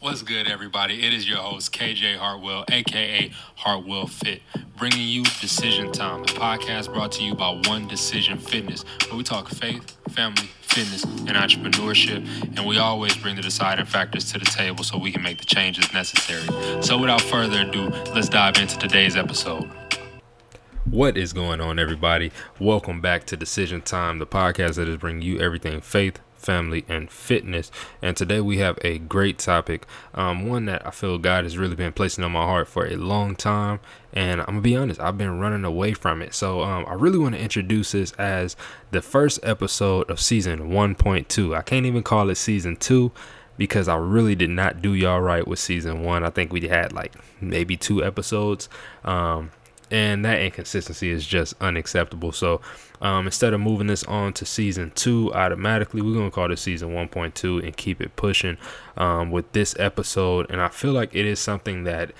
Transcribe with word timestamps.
What's 0.00 0.22
good, 0.22 0.46
everybody? 0.46 1.04
It 1.04 1.12
is 1.12 1.28
your 1.28 1.38
host, 1.38 1.72
KJ 1.72 2.18
Hartwell, 2.18 2.64
aka 2.68 3.32
Hartwell 3.56 4.06
Fit, 4.06 4.42
bringing 4.76 5.08
you 5.08 5.24
Decision 5.24 5.90
Time, 5.90 6.22
a 6.22 6.26
podcast 6.26 6.94
brought 6.94 7.10
to 7.12 7.24
you 7.24 7.34
by 7.34 7.60
One 7.64 7.88
Decision 7.88 8.38
Fitness, 8.38 8.84
where 9.08 9.16
we 9.16 9.24
talk 9.24 9.48
faith, 9.48 9.96
family, 10.10 10.50
fitness, 10.60 11.02
and 11.02 11.30
entrepreneurship, 11.30 12.24
and 12.56 12.64
we 12.64 12.78
always 12.78 13.16
bring 13.16 13.34
the 13.34 13.42
deciding 13.42 13.86
factors 13.86 14.30
to 14.30 14.38
the 14.38 14.44
table 14.44 14.84
so 14.84 14.96
we 14.96 15.10
can 15.10 15.20
make 15.20 15.38
the 15.38 15.44
changes 15.44 15.92
necessary. 15.92 16.46
So, 16.80 16.96
without 16.96 17.20
further 17.20 17.62
ado, 17.62 17.88
let's 18.14 18.28
dive 18.28 18.56
into 18.58 18.78
today's 18.78 19.16
episode. 19.16 19.68
What 20.84 21.18
is 21.18 21.32
going 21.32 21.60
on, 21.60 21.80
everybody? 21.80 22.30
Welcome 22.60 23.00
back 23.00 23.26
to 23.26 23.36
Decision 23.36 23.82
Time, 23.82 24.20
the 24.20 24.28
podcast 24.28 24.76
that 24.76 24.86
is 24.86 24.96
bringing 24.98 25.22
you 25.22 25.40
everything 25.40 25.80
faith, 25.80 26.20
family, 26.38 26.84
and 26.88 27.10
fitness. 27.10 27.70
And 28.00 28.16
today 28.16 28.40
we 28.40 28.58
have 28.58 28.78
a 28.82 28.98
great 28.98 29.38
topic, 29.38 29.86
um, 30.14 30.48
one 30.48 30.64
that 30.66 30.86
I 30.86 30.90
feel 30.90 31.18
God 31.18 31.44
has 31.44 31.58
really 31.58 31.76
been 31.76 31.92
placing 31.92 32.24
on 32.24 32.32
my 32.32 32.44
heart 32.44 32.68
for 32.68 32.86
a 32.86 32.96
long 32.96 33.36
time. 33.36 33.80
And 34.12 34.40
I'm 34.40 34.46
gonna 34.46 34.60
be 34.60 34.76
honest, 34.76 35.00
I've 35.00 35.18
been 35.18 35.38
running 35.38 35.64
away 35.64 35.92
from 35.92 36.22
it. 36.22 36.34
So 36.34 36.62
um, 36.62 36.84
I 36.88 36.94
really 36.94 37.18
want 37.18 37.34
to 37.34 37.40
introduce 37.40 37.92
this 37.92 38.12
as 38.12 38.56
the 38.90 39.02
first 39.02 39.40
episode 39.42 40.10
of 40.10 40.20
season 40.20 40.70
1.2. 40.70 41.56
I 41.56 41.62
can't 41.62 41.86
even 41.86 42.02
call 42.02 42.30
it 42.30 42.36
season 42.36 42.76
two 42.76 43.12
because 43.58 43.88
I 43.88 43.96
really 43.96 44.34
did 44.34 44.50
not 44.50 44.80
do 44.80 44.94
y'all 44.94 45.20
right 45.20 45.46
with 45.46 45.58
season 45.58 46.02
one. 46.02 46.24
I 46.24 46.30
think 46.30 46.52
we 46.52 46.66
had 46.68 46.92
like 46.92 47.12
maybe 47.40 47.76
two 47.76 48.02
episodes. 48.02 48.68
Um, 49.04 49.50
and 49.90 50.24
that 50.24 50.40
inconsistency 50.40 51.10
is 51.10 51.26
just 51.26 51.54
unacceptable. 51.60 52.32
So 52.32 52.60
um, 53.00 53.26
instead 53.26 53.54
of 53.54 53.60
moving 53.60 53.86
this 53.86 54.04
on 54.04 54.32
to 54.34 54.44
season 54.44 54.92
two 54.94 55.32
automatically, 55.34 56.02
we're 56.02 56.14
gonna 56.14 56.30
call 56.30 56.48
this 56.48 56.62
season 56.62 56.90
1.2 56.90 57.64
and 57.64 57.76
keep 57.76 58.00
it 58.00 58.16
pushing 58.16 58.58
um, 58.96 59.30
with 59.30 59.50
this 59.52 59.74
episode. 59.78 60.50
And 60.50 60.60
I 60.60 60.68
feel 60.68 60.92
like 60.92 61.14
it 61.14 61.26
is 61.26 61.38
something 61.38 61.84
that 61.84 62.12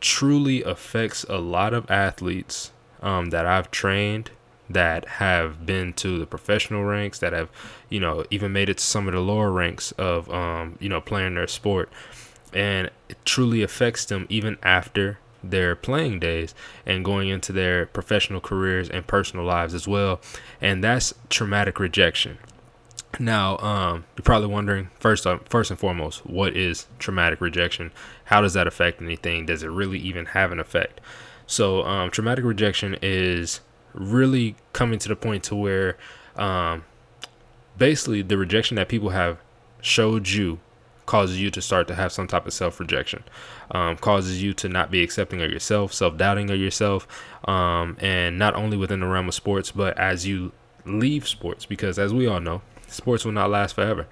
truly 0.00 0.62
affects 0.62 1.24
a 1.28 1.38
lot 1.38 1.72
of 1.72 1.90
athletes 1.90 2.72
um, 3.02 3.30
that 3.30 3.46
I've 3.46 3.70
trained 3.70 4.30
that 4.68 5.06
have 5.08 5.64
been 5.64 5.92
to 5.92 6.18
the 6.18 6.26
professional 6.26 6.84
ranks 6.84 7.20
that 7.20 7.32
have 7.32 7.48
you 7.88 8.00
know 8.00 8.24
even 8.30 8.52
made 8.52 8.68
it 8.68 8.78
to 8.78 8.84
some 8.84 9.06
of 9.06 9.14
the 9.14 9.20
lower 9.20 9.50
ranks 9.52 9.92
of 9.92 10.28
um, 10.30 10.76
you 10.80 10.88
know 10.88 11.00
playing 11.00 11.36
their 11.36 11.46
sport 11.46 11.88
and 12.52 12.90
it 13.08 13.16
truly 13.24 13.62
affects 13.62 14.04
them 14.06 14.26
even 14.28 14.58
after 14.62 15.18
their 15.42 15.76
playing 15.76 16.20
days 16.20 16.54
and 16.84 17.04
going 17.04 17.28
into 17.28 17.52
their 17.52 17.86
professional 17.86 18.40
careers 18.40 18.88
and 18.88 19.06
personal 19.06 19.44
lives 19.44 19.74
as 19.74 19.86
well. 19.86 20.20
And 20.60 20.82
that's 20.82 21.14
traumatic 21.28 21.78
rejection. 21.78 22.38
Now, 23.18 23.56
um, 23.58 24.04
you're 24.16 24.24
probably 24.24 24.48
wondering 24.48 24.90
first, 24.98 25.26
uh, 25.26 25.38
first 25.48 25.70
and 25.70 25.78
foremost, 25.78 26.26
what 26.26 26.56
is 26.56 26.86
traumatic 26.98 27.40
rejection? 27.40 27.92
How 28.26 28.40
does 28.40 28.52
that 28.54 28.66
affect 28.66 29.00
anything? 29.00 29.46
Does 29.46 29.62
it 29.62 29.68
really 29.68 29.98
even 29.98 30.26
have 30.26 30.52
an 30.52 30.60
effect? 30.60 31.00
So, 31.46 31.82
um, 31.84 32.10
traumatic 32.10 32.44
rejection 32.44 32.96
is 33.00 33.60
really 33.94 34.56
coming 34.72 34.98
to 34.98 35.08
the 35.08 35.16
point 35.16 35.44
to 35.44 35.54
where, 35.54 35.96
um, 36.36 36.84
basically, 37.78 38.22
the 38.22 38.36
rejection 38.36 38.74
that 38.76 38.88
people 38.88 39.10
have 39.10 39.38
showed 39.80 40.28
you 40.28 40.58
causes 41.06 41.40
you 41.40 41.50
to 41.50 41.62
start 41.62 41.88
to 41.88 41.94
have 41.94 42.12
some 42.12 42.26
type 42.26 42.46
of 42.46 42.52
self 42.52 42.78
rejection, 42.78 43.22
um, 43.70 43.96
causes 43.96 44.42
you 44.42 44.52
to 44.54 44.68
not 44.68 44.90
be 44.90 45.02
accepting 45.02 45.40
of 45.40 45.50
yourself, 45.50 45.94
self 45.94 46.16
doubting 46.16 46.50
of 46.50 46.58
yourself, 46.58 47.06
um, 47.48 47.96
and 48.00 48.38
not 48.38 48.54
only 48.54 48.76
within 48.76 49.00
the 49.00 49.06
realm 49.06 49.28
of 49.28 49.34
sports, 49.34 49.70
but 49.70 49.96
as 49.98 50.26
you 50.26 50.52
leave 50.84 51.26
sports, 51.26 51.66
because 51.66 51.98
as 51.98 52.12
we 52.12 52.26
all 52.26 52.40
know, 52.40 52.62
sports 52.88 53.24
will 53.24 53.32
not 53.32 53.50
last 53.50 53.74
forever. 53.74 54.06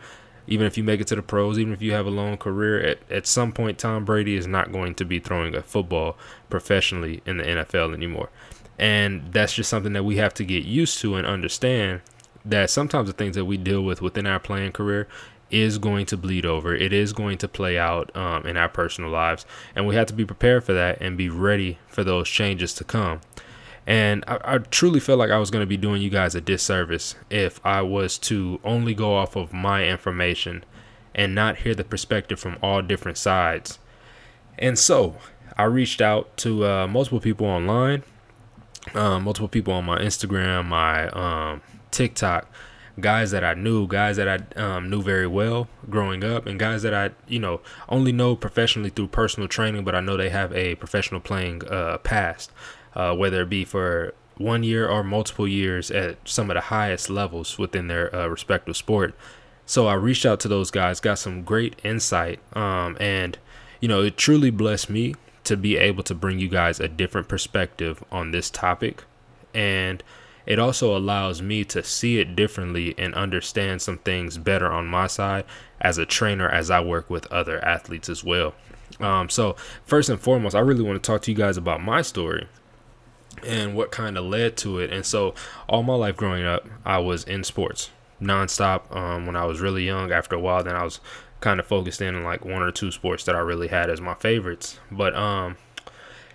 Even 0.47 0.67
if 0.67 0.77
you 0.77 0.85
make 0.85 1.01
it 1.01 1.07
to 1.07 1.17
the 1.17 1.23
pros, 1.23 1.59
even 1.59 1.73
if 1.73 1.81
you 1.81 1.93
have 1.93 2.07
a 2.07 2.11
long 2.11 2.37
career, 2.37 2.79
at, 2.81 2.99
at 3.11 3.27
some 3.27 3.51
point, 3.51 3.79
Tom 3.79 4.05
Brady 4.05 4.37
is 4.37 4.47
not 4.47 4.73
going 4.73 4.95
to 4.97 5.05
be 5.05 5.19
throwing 5.19 5.55
a 5.55 5.63
football 5.63 6.19
professionally 6.51 7.23
in 7.25 7.39
the 7.39 7.45
NFL 7.45 7.95
anymore. 7.95 8.29
And 8.79 9.33
that's 9.33 9.55
just 9.55 9.71
something 9.71 9.95
that 9.95 10.05
we 10.05 10.17
have 10.17 10.35
to 10.35 10.45
get 10.45 10.65
used 10.65 11.01
to 11.01 11.15
and 11.15 11.27
understand 11.27 12.03
that 12.45 12.69
sometimes 12.69 13.07
the 13.07 13.15
things 13.15 13.37
that 13.37 13.47
we 13.47 13.57
deal 13.57 13.83
with 13.83 14.03
within 14.03 14.27
our 14.27 14.39
playing 14.39 14.73
career 14.73 15.09
is 15.55 15.79
going 15.79 16.07
to 16.07 16.17
bleed 16.17 16.45
over. 16.45 16.75
It 16.75 16.93
is 16.93 17.13
going 17.13 17.39
to 17.39 17.49
play 17.49 17.79
out 17.79 18.15
um, 18.17 18.47
in 18.47 18.57
our 18.57 18.69
personal 18.69 19.11
lives. 19.11 19.47
And 19.77 19.87
we 19.87 19.95
have 19.95 20.07
to 20.09 20.15
be 20.15 20.25
prepared 20.25 20.65
for 20.65 20.73
that 20.73 21.01
and 21.01 21.17
be 21.17 21.29
ready 21.29 21.79
for 21.87 22.03
those 22.03 22.29
changes 22.29 22.75
to 22.75 22.85
come. 22.85 23.21
And 23.87 24.25
I, 24.27 24.39
I 24.45 24.59
truly 24.59 25.01
feel 25.01 25.17
like 25.17 25.31
I 25.31 25.39
was 25.39 25.51
going 25.51 25.63
to 25.63 25.67
be 25.67 25.77
doing 25.77 26.03
you 26.03 26.11
guys 26.11 26.35
a 26.35 26.41
disservice 26.41 27.15
if 27.31 27.65
I 27.65 27.83
was 27.83 28.19
to 28.19 28.61
only 28.65 28.95
go 28.95 29.15
off 29.15 29.37
of 29.37 29.53
my 29.53 29.87
information 29.87 30.65
and 31.15 31.35
not 31.35 31.59
hear 31.59 31.75
the 31.75 31.85
perspective 31.85 32.41
from 32.41 32.59
all 32.63 32.83
different 32.83 33.19
sides. 33.19 33.79
And 34.59 34.79
so 34.79 35.17
I 35.57 35.65
reached 35.65 36.01
out 36.01 36.37
to 36.39 36.67
uh, 36.67 36.87
multiple 36.89 37.21
people 37.21 37.47
online, 37.47 38.03
uh, 38.95 39.21
multiple 39.21 39.49
people 39.49 39.75
on 39.75 39.85
my 39.85 39.99
Instagram, 39.99 40.67
my 40.67 41.09
um, 41.11 41.63
TikTok 41.91 42.51
guys 43.01 43.33
that 43.33 43.43
I 43.43 43.55
knew, 43.55 43.87
guys 43.87 44.17
that 44.17 44.29
I 44.29 44.61
um, 44.61 44.89
knew 44.89 45.03
very 45.03 45.27
well 45.27 45.69
growing 45.91 46.23
up, 46.23 46.47
and 46.47 46.59
guys 46.59 46.83
that 46.83 46.95
I, 46.95 47.11
you 47.27 47.39
know, 47.39 47.61
only 47.89 48.13
know 48.13 48.37
professionally 48.37 48.91
through 48.91 49.09
personal 49.09 49.49
training, 49.49 49.85
but 49.85 49.95
I 49.95 50.01
know 50.01 50.17
they 50.17 50.31
have 50.31 50.53
a 50.53 50.77
professional 50.77 51.21
playing 51.21 51.67
uh, 51.69 51.99
past, 51.99 52.53
uh, 52.95 53.15
whether 53.15 53.43
it 53.43 53.51
be 53.51 53.65
for 53.65 54.15
one 54.37 54.63
year 54.63 54.89
or 54.89 55.05
multiple 55.05 55.47
years 55.47 55.91
at 55.91 56.17
some 56.25 56.51
of 56.51 56.55
the 56.55 56.61
highest 56.61 57.09
levels 57.09 57.59
within 57.59 57.89
their 57.89 58.15
uh, 58.15 58.27
respective 58.27 58.77
sport. 58.77 59.15
So 59.67 59.87
I 59.87 59.95
reached 59.95 60.27
out 60.27 60.41
to 60.41 60.49
those 60.49 60.71
guys, 60.71 61.01
got 61.01 61.19
some 61.19 61.43
great 61.43 61.81
insight, 61.85 62.41
um, 62.55 62.97
and 63.01 63.39
you 63.81 63.89
know, 63.89 64.03
it 64.03 64.17
truly 64.17 64.51
blessed 64.51 64.89
me 64.89 65.15
to 65.45 65.57
be 65.57 65.77
able 65.77 66.03
to 66.05 66.15
bring 66.15 66.39
you 66.39 66.49
guys 66.49 66.81
a 66.81 66.89
different 66.89 67.29
perspective 67.29 68.03
on 68.11 68.31
this 68.31 68.51
topic, 68.51 69.05
and 69.53 70.03
it 70.47 70.59
also 70.59 70.97
allows 70.97 71.41
me 71.41 71.65
to 71.65 71.83
see 71.83 72.19
it 72.19 72.37
differently 72.37 72.95
and 72.99 73.15
understand 73.15 73.83
some 73.83 73.99
things 73.99 74.39
better 74.39 74.71
on 74.71 74.87
my 74.87 75.07
side 75.07 75.45
as 75.81 75.99
a 75.99 76.07
trainer 76.07 76.49
as 76.49 76.71
I 76.71 76.81
work 76.81 77.09
with 77.09 77.31
other 77.33 77.65
athletes 77.65 78.09
as 78.09 78.23
well. 78.23 78.55
Um, 79.01 79.29
so, 79.29 79.57
first 79.85 80.09
and 80.09 80.21
foremost, 80.21 80.55
I 80.55 80.61
really 80.61 80.83
want 80.83 81.03
to 81.03 81.07
talk 81.07 81.23
to 81.23 81.31
you 81.31 81.37
guys 81.37 81.57
about 81.57 81.83
my 81.83 82.03
story 82.03 82.47
and 83.45 83.75
what 83.75 83.91
kind 83.91 84.17
of 84.17 84.25
led 84.25 84.57
to 84.59 84.79
it. 84.79 84.93
And 84.93 85.05
so, 85.05 85.35
all 85.69 85.83
my 85.83 85.95
life 85.95 86.17
growing 86.17 86.45
up, 86.45 86.67
I 86.85 86.99
was 86.99 87.25
in 87.25 87.45
sports 87.45 87.91
nonstop. 88.21 88.95
Um, 88.95 89.27
when 89.27 89.37
I 89.37 89.45
was 89.45 89.61
really 89.61 89.85
young, 89.85 90.13
after 90.13 90.37
a 90.37 90.41
while, 90.41 90.63
then 90.63 90.77
I 90.77 90.85
was 90.85 91.01
kind 91.41 91.61
of 91.61 91.67
focused 91.67 92.01
in 92.01 92.15
on 92.15 92.25
like 92.25 92.45
one 92.45 92.63
or 92.63 92.71
two 92.71 92.91
sports 92.91 93.25
that 93.25 93.35
I 93.35 93.41
really 93.41 93.69
had 93.69 93.91
as 93.91 94.01
my 94.01 94.15
favorites. 94.15 94.79
But, 94.91 95.15
um, 95.15 95.57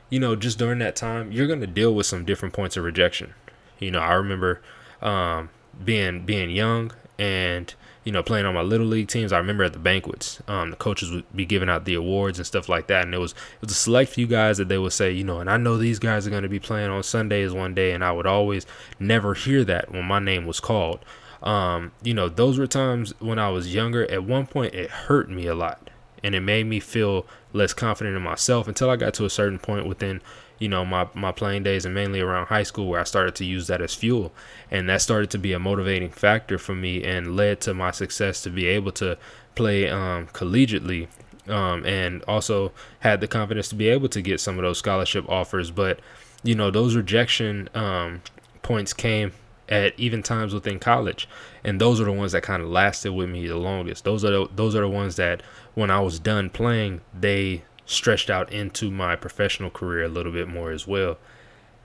you 0.09 0.19
know, 0.19 0.35
just 0.35 0.59
during 0.59 0.79
that 0.79 0.95
time, 0.95 1.31
you're 1.31 1.47
going 1.47 1.61
to 1.61 1.67
deal 1.67 1.93
with 1.93 2.05
some 2.05 2.25
different 2.25 2.53
points 2.53 2.77
of 2.77 2.83
rejection. 2.83 3.33
You 3.79 3.91
know, 3.91 3.99
I 3.99 4.13
remember 4.13 4.61
um, 5.01 5.49
being 5.83 6.25
being 6.25 6.49
young 6.49 6.91
and 7.17 7.73
you 8.03 8.11
know 8.11 8.23
playing 8.23 8.45
on 8.45 8.53
my 8.53 8.61
little 8.61 8.87
league 8.87 9.07
teams. 9.07 9.31
I 9.31 9.37
remember 9.37 9.63
at 9.63 9.73
the 9.73 9.79
banquets, 9.79 10.41
um, 10.47 10.71
the 10.71 10.77
coaches 10.77 11.11
would 11.11 11.25
be 11.35 11.45
giving 11.45 11.69
out 11.69 11.85
the 11.85 11.95
awards 11.95 12.39
and 12.39 12.47
stuff 12.47 12.69
like 12.69 12.87
that, 12.87 13.03
and 13.03 13.13
it 13.13 13.19
was 13.19 13.31
it 13.31 13.61
was 13.61 13.71
a 13.71 13.75
select 13.75 14.11
few 14.11 14.27
guys 14.27 14.57
that 14.57 14.69
they 14.69 14.77
would 14.77 14.93
say, 14.93 15.11
you 15.11 15.23
know, 15.23 15.39
and 15.39 15.49
I 15.49 15.57
know 15.57 15.77
these 15.77 15.99
guys 15.99 16.25
are 16.25 16.29
going 16.31 16.43
to 16.43 16.49
be 16.49 16.59
playing 16.59 16.89
on 16.89 17.03
Sundays 17.03 17.53
one 17.53 17.73
day, 17.73 17.91
and 17.91 18.03
I 18.03 18.11
would 18.11 18.27
always 18.27 18.65
never 18.99 19.33
hear 19.33 19.63
that 19.65 19.91
when 19.91 20.05
my 20.05 20.19
name 20.19 20.45
was 20.45 20.59
called. 20.59 20.99
Um, 21.43 21.93
you 22.03 22.13
know, 22.13 22.27
those 22.27 22.59
were 22.59 22.67
times 22.67 23.13
when 23.19 23.39
I 23.39 23.49
was 23.49 23.73
younger. 23.73 24.09
At 24.11 24.23
one 24.23 24.45
point, 24.45 24.73
it 24.73 24.89
hurt 24.89 25.29
me 25.29 25.47
a 25.47 25.55
lot, 25.55 25.89
and 26.23 26.35
it 26.35 26.41
made 26.41 26.67
me 26.67 26.79
feel 26.79 27.25
less 27.53 27.73
confident 27.73 28.15
in 28.15 28.21
myself 28.21 28.67
until 28.67 28.89
I 28.89 28.95
got 28.95 29.13
to 29.15 29.25
a 29.25 29.29
certain 29.29 29.59
point 29.59 29.87
within 29.87 30.21
you 30.59 30.67
know 30.67 30.85
my 30.85 31.07
my 31.13 31.31
playing 31.31 31.63
days 31.63 31.85
and 31.85 31.95
mainly 31.95 32.19
around 32.19 32.47
high 32.47 32.63
school 32.63 32.87
where 32.87 32.99
I 32.99 33.05
started 33.05 33.35
to 33.35 33.45
use 33.45 33.67
that 33.67 33.81
as 33.81 33.95
fuel. 33.95 34.31
And 34.69 34.89
that 34.89 35.01
started 35.01 35.29
to 35.31 35.37
be 35.37 35.53
a 35.53 35.59
motivating 35.59 36.09
factor 36.09 36.57
for 36.57 36.75
me 36.75 37.03
and 37.03 37.35
led 37.35 37.61
to 37.61 37.73
my 37.73 37.91
success 37.91 38.41
to 38.43 38.49
be 38.49 38.67
able 38.67 38.91
to 38.93 39.17
play 39.55 39.89
um, 39.89 40.27
collegiately 40.27 41.07
um, 41.47 41.85
and 41.85 42.23
also 42.23 42.71
had 42.99 43.21
the 43.21 43.27
confidence 43.27 43.69
to 43.69 43.75
be 43.75 43.89
able 43.89 44.09
to 44.09 44.21
get 44.21 44.39
some 44.39 44.57
of 44.57 44.63
those 44.63 44.77
scholarship 44.77 45.27
offers. 45.29 45.71
But 45.71 45.99
you 46.43 46.55
know 46.55 46.71
those 46.71 46.95
rejection 46.95 47.69
um, 47.73 48.21
points 48.61 48.93
came 48.93 49.31
at 49.69 49.97
even 49.97 50.23
times 50.23 50.53
within 50.53 50.79
college. 50.79 51.29
And 51.63 51.79
those 51.79 52.01
are 52.01 52.05
the 52.05 52.11
ones 52.11 52.31
that 52.31 52.43
kind 52.43 52.61
of 52.61 52.69
lasted 52.69 53.11
with 53.13 53.29
me 53.29 53.47
the 53.47 53.57
longest. 53.57 54.03
Those 54.03 54.25
are 54.25 54.31
the, 54.31 54.49
those 54.53 54.75
are 54.75 54.81
the 54.81 54.89
ones 54.89 55.15
that 55.17 55.43
when 55.79 55.89
I 55.89 55.99
was 56.01 56.19
done 56.19 56.49
playing 56.49 57.01
they 57.17 57.63
stretched 57.89 58.29
out 58.29 58.53
into 58.53 58.91
my 58.91 59.15
professional 59.15 59.71
career 59.71 60.03
a 60.03 60.07
little 60.07 60.31
bit 60.31 60.47
more 60.47 60.69
as 60.71 60.85
well. 60.85 61.17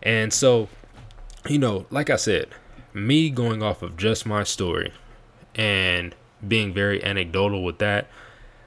And 0.02 0.34
so, 0.34 0.68
you 1.48 1.58
know, 1.58 1.86
like 1.90 2.10
I 2.10 2.16
said, 2.16 2.48
me 2.92 3.30
going 3.30 3.62
off 3.62 3.82
of 3.82 3.96
just 3.96 4.26
my 4.26 4.44
story 4.44 4.92
and 5.54 6.14
being 6.46 6.74
very 6.74 7.02
anecdotal 7.02 7.64
with 7.64 7.78
that, 7.78 8.08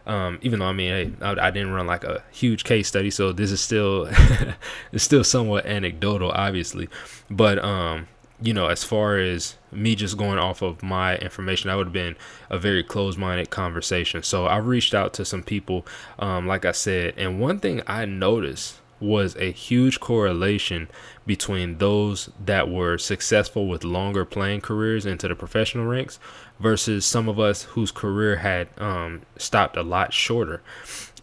um, 0.07 0.39
even 0.41 0.59
though 0.59 0.65
I 0.65 0.73
mean, 0.73 1.17
I, 1.21 1.47
I, 1.47 1.51
didn't 1.51 1.73
run 1.73 1.85
like 1.85 2.05
a 2.05 2.23
huge 2.31 2.63
case 2.63 2.87
study, 2.87 3.11
so 3.11 3.33
this 3.33 3.51
is 3.51 3.61
still 3.61 4.09
it's 4.91 5.03
still 5.03 5.23
somewhat 5.23 5.65
anecdotal, 5.65 6.31
obviously. 6.31 6.87
But 7.29 7.59
um, 7.63 8.07
you 8.41 8.53
know, 8.53 8.67
as 8.67 8.83
far 8.83 9.17
as 9.17 9.55
me 9.71 9.95
just 9.95 10.17
going 10.17 10.37
off 10.37 10.61
of 10.61 10.83
my 10.83 11.17
information, 11.17 11.69
that 11.69 11.75
would 11.75 11.87
have 11.87 11.93
been 11.93 12.15
a 12.49 12.57
very 12.57 12.83
closed 12.83 13.17
minded 13.17 13.49
conversation. 13.49 14.21
So 14.23 14.45
I 14.45 14.57
reached 14.57 14.93
out 14.93 15.13
to 15.15 15.25
some 15.25 15.43
people, 15.43 15.85
um, 16.19 16.45
like 16.45 16.65
I 16.65 16.71
said, 16.71 17.15
and 17.17 17.39
one 17.39 17.59
thing 17.59 17.81
I 17.87 18.05
noticed 18.05 18.79
was 18.99 19.35
a 19.35 19.51
huge 19.51 19.99
correlation 19.99 20.87
between 21.25 21.77
those 21.77 22.29
that 22.43 22.69
were 22.69 22.97
successful 22.97 23.67
with 23.67 23.83
longer 23.83 24.25
playing 24.25 24.61
careers 24.61 25.05
into 25.05 25.27
the 25.27 25.35
professional 25.35 25.85
ranks 25.85 26.19
versus 26.59 27.05
some 27.05 27.29
of 27.29 27.39
us 27.39 27.63
whose 27.63 27.91
career 27.91 28.37
had 28.37 28.67
um, 28.77 29.21
stopped 29.37 29.77
a 29.77 29.83
lot 29.83 30.13
shorter. 30.13 30.61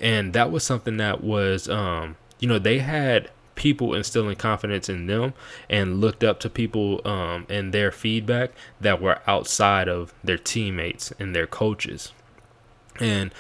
And 0.01 0.33
that 0.35 0.53
was 0.53 0.63
something 0.63 0.99
that 0.99 1.25
was, 1.25 1.69
um, 1.69 2.17
you 2.39 2.47
know, 2.47 2.59
they 2.59 2.79
had 2.79 3.31
people 3.55 3.95
instilling 3.95 4.37
confidence 4.37 4.89
in 4.89 5.07
them 5.07 5.35
and 5.69 6.01
looked 6.01 6.25
up 6.25 6.41
to 6.41 6.51
people 6.51 7.01
um, 7.07 7.47
and 7.49 7.73
their 7.73 7.91
feedback 7.91 8.51
that 8.81 9.01
were 9.01 9.21
outside 9.27 9.89
of 9.89 10.13
their 10.23 10.39
teammates 10.39 11.13
and 11.19 11.35
their 11.35 11.47
coaches. 11.47 12.13
And, 13.01 13.33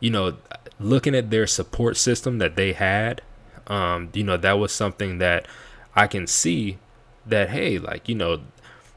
you 0.00 0.10
know, 0.10 0.36
looking 0.78 1.14
at 1.14 1.30
their 1.30 1.46
support 1.46 1.96
system 1.96 2.38
that 2.38 2.56
they 2.56 2.72
had, 2.72 3.22
um, 3.66 4.10
you 4.12 4.24
know, 4.24 4.36
that 4.36 4.58
was 4.58 4.72
something 4.72 5.18
that 5.18 5.46
I 5.94 6.06
can 6.06 6.26
see 6.26 6.78
that, 7.26 7.50
hey, 7.50 7.78
like, 7.78 8.08
you 8.08 8.14
know, 8.14 8.40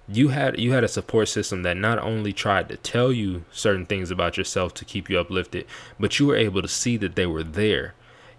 you 0.07 0.29
had 0.29 0.59
you 0.59 0.73
had 0.73 0.83
a 0.83 0.89
support 0.89 1.29
system 1.29 1.63
that 1.63 1.77
not 1.77 1.97
only 1.97 2.33
tried 2.33 2.67
to 2.67 2.75
tell 2.75 3.11
you 3.11 3.45
certain 3.51 3.85
things 3.85 4.11
about 4.11 4.35
yourself 4.35 4.73
to 4.73 4.85
keep 4.85 5.09
you 5.09 5.17
uplifted, 5.17 5.65
but 5.97 6.19
you 6.19 6.27
were 6.27 6.35
able 6.35 6.61
to 6.61 6.67
see 6.67 6.97
that 6.97 7.15
they 7.15 7.25
were 7.25 7.43
there 7.43 7.93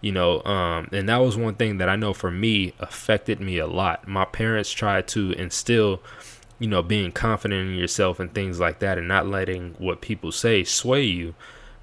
you 0.05 0.13
know 0.13 0.43
um, 0.45 0.87
and 0.93 1.09
that 1.09 1.17
was 1.17 1.35
one 1.35 1.55
thing 1.55 1.79
that 1.79 1.89
i 1.89 1.97
know 1.97 2.13
for 2.13 2.31
me 2.31 2.75
affected 2.79 3.41
me 3.41 3.57
a 3.57 3.67
lot. 3.67 4.07
My 4.07 4.27
parents 4.27 4.71
tried 4.71 5.09
to 5.09 5.33
instill 5.33 6.03
you 6.59 6.69
know 6.69 6.83
being 6.83 7.11
confident 7.11 7.71
in 7.71 7.75
yourself 7.75 8.21
and 8.21 8.33
things 8.35 8.61
like 8.61 8.81
that 8.81 8.99
and 8.99 9.09
not 9.09 9.27
letting 9.27 9.75
what 9.79 10.03
people 10.03 10.31
say 10.31 10.63
sway 10.63 11.03
you. 11.03 11.35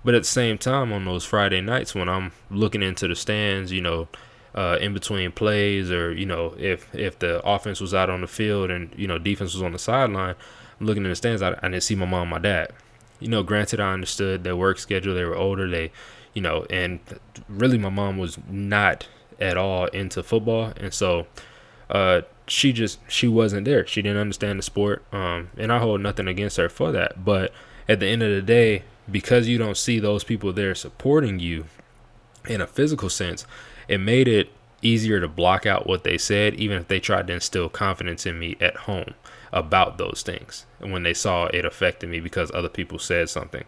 But 0.06 0.13
at 0.13 0.21
the 0.21 0.27
same 0.27 0.59
time 0.59 0.94
on 0.94 1.06
those 1.06 1.25
friday 1.25 1.62
nights 1.62 1.95
when 1.95 2.09
i'm 2.09 2.31
looking 2.51 2.83
into 2.83 3.07
the 3.07 3.15
stands 3.15 3.71
you 3.71 3.81
know 3.81 4.07
uh, 4.53 4.77
in 4.81 4.94
between 4.94 5.31
plays 5.31 5.89
or 5.91 6.12
you 6.13 6.25
know 6.25 6.53
if 6.59 6.94
if 6.94 7.18
the 7.18 7.41
offense 7.44 7.79
was 7.81 7.94
out 7.94 8.09
on 8.09 8.21
the 8.21 8.27
field 8.27 8.69
and 8.69 8.94
you 8.95 9.07
know 9.07 9.18
defense 9.18 9.53
was 9.53 9.63
on 9.63 9.71
the 9.71 9.79
sideline 9.79 10.35
I'm 10.79 10.85
looking 10.85 11.03
in 11.03 11.09
the 11.09 11.15
stands 11.15 11.41
I, 11.41 11.51
I 11.63 11.69
didn't 11.69 11.81
see 11.81 11.95
my 11.95 12.06
mom 12.06 12.29
my 12.29 12.39
dad. 12.39 12.71
You 13.19 13.29
know 13.29 13.41
granted 13.41 13.79
i 13.79 13.94
understood 13.94 14.44
their 14.44 14.56
work 14.56 14.77
schedule 14.77 15.15
they 15.15 15.23
were 15.23 15.35
older 15.35 15.69
they 15.69 15.91
you 16.33 16.42
know, 16.42 16.66
and 16.69 17.00
really 17.50 17.78
my 17.78 17.89
mom 17.89 18.18
was 18.18 18.38
not 18.50 19.07
at 19.39 19.57
all 19.57 19.86
into 19.88 20.24
football, 20.24 20.74
and 20.78 20.94
so 20.94 21.28
uh, 21.89 22.22
she 22.48 22.74
just 22.74 23.00
she 23.07 23.28
wasn't 23.28 23.66
there. 23.66 23.86
She 23.86 24.01
didn't 24.01 24.19
understand 24.19 24.60
the 24.60 24.63
sport, 24.63 25.04
um, 25.12 25.50
and 25.57 25.72
I 25.72 25.80
hold 25.80 26.01
nothing 26.01 26.28
against 26.28 26.57
her 26.57 26.69
for 26.69 26.92
that. 26.92 27.24
But 27.24 27.51
at 27.88 28.00
the 28.00 28.07
end 28.07 28.24
of 28.24 28.31
the 28.31 28.42
day, 28.42 28.83
because 29.10 29.48
you 29.48 29.57
don't 29.57 29.78
see 29.78 30.00
those 30.00 30.24
people 30.24 30.54
there 30.54 30.75
supporting 30.75 31.39
you 31.39 31.66
in 32.48 32.62
a 32.62 32.68
physical 32.68 33.10
sense, 33.10 33.45
it 33.88 34.00
made 34.00 34.28
it 34.28 34.50
easier 34.81 35.19
to 35.19 35.28
block 35.28 35.66
out 35.66 35.88
what 35.88 36.04
they 36.04 36.18
said, 36.18 36.56
even 36.56 36.78
if 36.78 36.88
they 36.88 37.00
tried 37.00 37.28
to 37.28 37.33
instill 37.33 37.69
confidence 37.69 38.25
in 38.25 38.39
me 38.39 38.56
at 38.60 38.75
home 38.75 39.13
about 39.54 39.98
those 39.98 40.24
things. 40.25 40.66
And 40.80 40.92
when 40.92 41.04
they 41.04 41.13
saw 41.13 41.45
it 41.48 41.66
affected 41.66 42.10
me 42.10 42.19
because 42.19 42.51
other 42.54 42.69
people 42.69 43.00
said 43.00 43.30
something. 43.30 43.66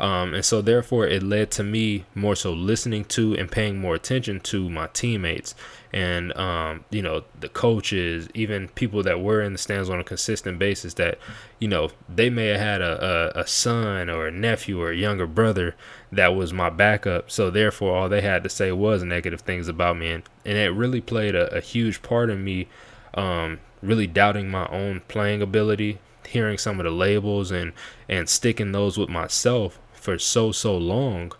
Um, 0.00 0.34
and 0.34 0.44
so, 0.44 0.60
therefore, 0.60 1.06
it 1.06 1.22
led 1.22 1.50
to 1.52 1.62
me 1.62 2.04
more 2.14 2.34
so 2.34 2.52
listening 2.52 3.04
to 3.06 3.34
and 3.34 3.50
paying 3.50 3.78
more 3.78 3.94
attention 3.94 4.40
to 4.40 4.68
my 4.68 4.88
teammates 4.88 5.54
and, 5.92 6.36
um, 6.36 6.84
you 6.90 7.00
know, 7.02 7.24
the 7.38 7.48
coaches, 7.48 8.28
even 8.34 8.68
people 8.68 9.02
that 9.04 9.20
were 9.20 9.40
in 9.40 9.52
the 9.52 9.58
stands 9.58 9.88
on 9.88 10.00
a 10.00 10.04
consistent 10.04 10.58
basis 10.58 10.94
that, 10.94 11.18
you 11.60 11.68
know, 11.68 11.90
they 12.08 12.28
may 12.28 12.48
have 12.48 12.60
had 12.60 12.82
a, 12.82 13.32
a, 13.36 13.40
a 13.42 13.46
son 13.46 14.10
or 14.10 14.26
a 14.26 14.32
nephew 14.32 14.80
or 14.80 14.90
a 14.90 14.96
younger 14.96 15.26
brother 15.26 15.76
that 16.10 16.34
was 16.34 16.52
my 16.52 16.70
backup. 16.70 17.30
So, 17.30 17.50
therefore, 17.50 17.96
all 17.96 18.08
they 18.08 18.22
had 18.22 18.42
to 18.42 18.48
say 18.48 18.72
was 18.72 19.04
negative 19.04 19.42
things 19.42 19.68
about 19.68 19.96
me. 19.96 20.10
And, 20.10 20.22
and 20.44 20.58
it 20.58 20.70
really 20.70 21.00
played 21.00 21.36
a, 21.36 21.54
a 21.54 21.60
huge 21.60 22.02
part 22.02 22.30
in 22.30 22.42
me 22.42 22.66
um, 23.14 23.60
really 23.80 24.06
doubting 24.06 24.50
my 24.50 24.66
own 24.68 25.02
playing 25.06 25.42
ability 25.42 25.98
hearing 26.26 26.58
some 26.58 26.80
of 26.80 26.84
the 26.84 26.90
labels 26.90 27.50
and 27.50 27.72
and 28.08 28.28
sticking 28.28 28.72
those 28.72 28.98
with 28.98 29.08
myself 29.08 29.78
for 30.04 30.18
so 30.18 30.52
so 30.52 30.76
long 30.76 31.32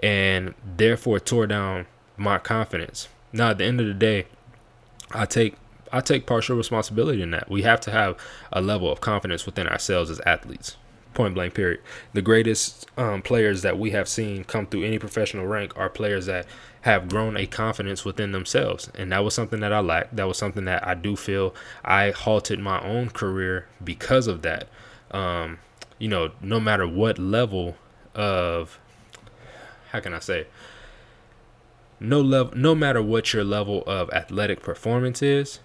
and 0.00 0.54
therefore 0.76 1.18
tore 1.18 1.48
down 1.48 1.86
my 2.16 2.38
confidence. 2.38 3.08
Now 3.32 3.50
at 3.50 3.58
the 3.58 3.64
end 3.64 3.80
of 3.80 3.86
the 3.86 3.94
day, 3.94 4.26
I 5.10 5.26
take 5.26 5.56
I 5.92 6.00
take 6.00 6.24
partial 6.24 6.56
responsibility 6.56 7.22
in 7.22 7.32
that. 7.32 7.50
We 7.50 7.62
have 7.62 7.80
to 7.82 7.90
have 7.90 8.16
a 8.52 8.60
level 8.60 8.90
of 8.90 9.00
confidence 9.00 9.46
within 9.46 9.68
ourselves 9.68 10.10
as 10.10 10.20
athletes. 10.20 10.76
Point 11.12 11.34
blank, 11.34 11.54
period. 11.54 11.80
The 12.12 12.22
greatest 12.22 12.86
um, 12.96 13.22
players 13.22 13.62
that 13.62 13.78
we 13.78 13.90
have 13.90 14.08
seen 14.08 14.44
come 14.44 14.66
through 14.66 14.84
any 14.84 14.98
professional 14.98 15.46
rank 15.46 15.76
are 15.76 15.88
players 15.88 16.26
that 16.26 16.46
have 16.82 17.08
grown 17.08 17.36
a 17.36 17.46
confidence 17.46 18.04
within 18.04 18.32
themselves. 18.32 18.90
And 18.96 19.12
that 19.12 19.24
was 19.24 19.34
something 19.34 19.60
that 19.60 19.72
I 19.72 19.80
lacked. 19.80 20.16
That 20.16 20.26
was 20.26 20.36
something 20.36 20.64
that 20.64 20.86
I 20.86 20.94
do 20.94 21.14
feel 21.14 21.54
I 21.84 22.10
halted 22.10 22.58
my 22.58 22.80
own 22.84 23.10
career 23.10 23.66
because 23.82 24.26
of 24.26 24.42
that. 24.42 24.68
Um, 25.12 25.58
you 26.00 26.08
know, 26.08 26.32
no 26.40 26.58
matter 26.58 26.88
what 26.88 27.18
level 27.18 27.76
of 28.14 28.78
how 29.90 30.00
can 30.00 30.14
I 30.14 30.18
say 30.18 30.46
no 32.00 32.20
level 32.20 32.56
no 32.56 32.74
matter 32.74 33.02
what 33.02 33.32
your 33.32 33.44
level 33.44 33.82
of 33.86 34.10
athletic 34.10 34.62
performance 34.62 35.22
is, 35.22 35.60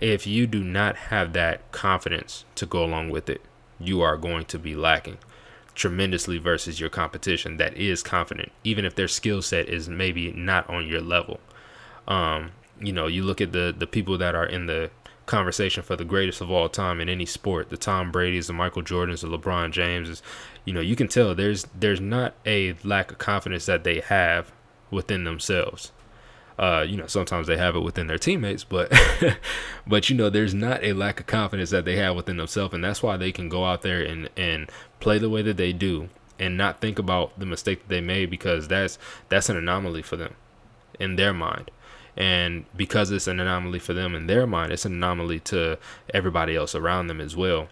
if 0.00 0.26
you 0.26 0.46
do 0.46 0.62
not 0.62 0.96
have 0.96 1.32
that 1.32 1.70
confidence 1.72 2.44
to 2.56 2.66
go 2.66 2.84
along 2.84 3.10
with 3.10 3.28
it, 3.28 3.42
you 3.78 4.00
are 4.00 4.16
going 4.16 4.44
to 4.46 4.58
be 4.58 4.74
lacking 4.74 5.18
tremendously 5.74 6.38
versus 6.38 6.80
your 6.80 6.90
competition 6.90 7.56
that 7.56 7.76
is 7.76 8.02
confident, 8.02 8.52
even 8.62 8.84
if 8.84 8.94
their 8.94 9.08
skill 9.08 9.40
set 9.40 9.68
is 9.68 9.88
maybe 9.88 10.30
not 10.32 10.68
on 10.68 10.86
your 10.86 11.00
level. 11.00 11.40
Um, 12.06 12.52
you 12.80 12.92
know, 12.92 13.06
you 13.06 13.22
look 13.22 13.40
at 13.40 13.52
the 13.52 13.74
the 13.76 13.86
people 13.86 14.18
that 14.18 14.34
are 14.34 14.46
in 14.46 14.66
the 14.66 14.90
conversation 15.26 15.82
for 15.82 15.96
the 15.96 16.04
greatest 16.04 16.40
of 16.40 16.50
all 16.50 16.68
time 16.68 17.00
in 17.00 17.08
any 17.08 17.26
sport, 17.26 17.70
the 17.70 17.76
Tom 17.76 18.10
Brady's, 18.10 18.46
the 18.46 18.52
Michael 18.52 18.82
Jordans, 18.82 19.20
the 19.20 19.28
LeBron 19.28 19.72
Jameses, 19.72 20.22
you 20.64 20.72
know, 20.72 20.80
you 20.80 20.96
can 20.96 21.08
tell 21.08 21.34
there's 21.34 21.66
there's 21.78 22.00
not 22.00 22.34
a 22.46 22.74
lack 22.84 23.10
of 23.12 23.18
confidence 23.18 23.66
that 23.66 23.84
they 23.84 24.00
have 24.00 24.52
within 24.90 25.24
themselves. 25.24 25.92
Uh, 26.58 26.84
you 26.86 26.96
know, 26.96 27.06
sometimes 27.06 27.46
they 27.46 27.56
have 27.56 27.74
it 27.74 27.80
within 27.80 28.06
their 28.06 28.18
teammates, 28.18 28.62
but 28.62 28.92
but 29.86 30.08
you 30.10 30.16
know, 30.16 30.30
there's 30.30 30.54
not 30.54 30.82
a 30.84 30.92
lack 30.92 31.18
of 31.18 31.26
confidence 31.26 31.70
that 31.70 31.84
they 31.84 31.96
have 31.96 32.14
within 32.14 32.36
themselves, 32.36 32.74
and 32.74 32.84
that's 32.84 33.02
why 33.02 33.16
they 33.16 33.32
can 33.32 33.48
go 33.48 33.64
out 33.64 33.82
there 33.82 34.02
and 34.02 34.28
and 34.36 34.70
play 35.00 35.18
the 35.18 35.30
way 35.30 35.42
that 35.42 35.56
they 35.56 35.72
do 35.72 36.08
and 36.38 36.56
not 36.56 36.80
think 36.80 36.98
about 36.98 37.38
the 37.38 37.46
mistake 37.46 37.80
that 37.80 37.88
they 37.88 38.00
made 38.00 38.30
because 38.30 38.68
that's 38.68 38.98
that's 39.28 39.48
an 39.48 39.56
anomaly 39.56 40.02
for 40.02 40.16
them 40.16 40.34
in 41.00 41.16
their 41.16 41.32
mind. 41.32 41.70
And 42.16 42.66
because 42.76 43.10
it's 43.10 43.26
an 43.26 43.40
anomaly 43.40 43.78
for 43.78 43.94
them 43.94 44.14
in 44.14 44.26
their 44.26 44.46
mind, 44.46 44.72
it's 44.72 44.84
an 44.84 44.92
anomaly 44.92 45.40
to 45.40 45.78
everybody 46.12 46.54
else 46.54 46.74
around 46.74 47.06
them 47.06 47.20
as 47.20 47.34
well. 47.34 47.68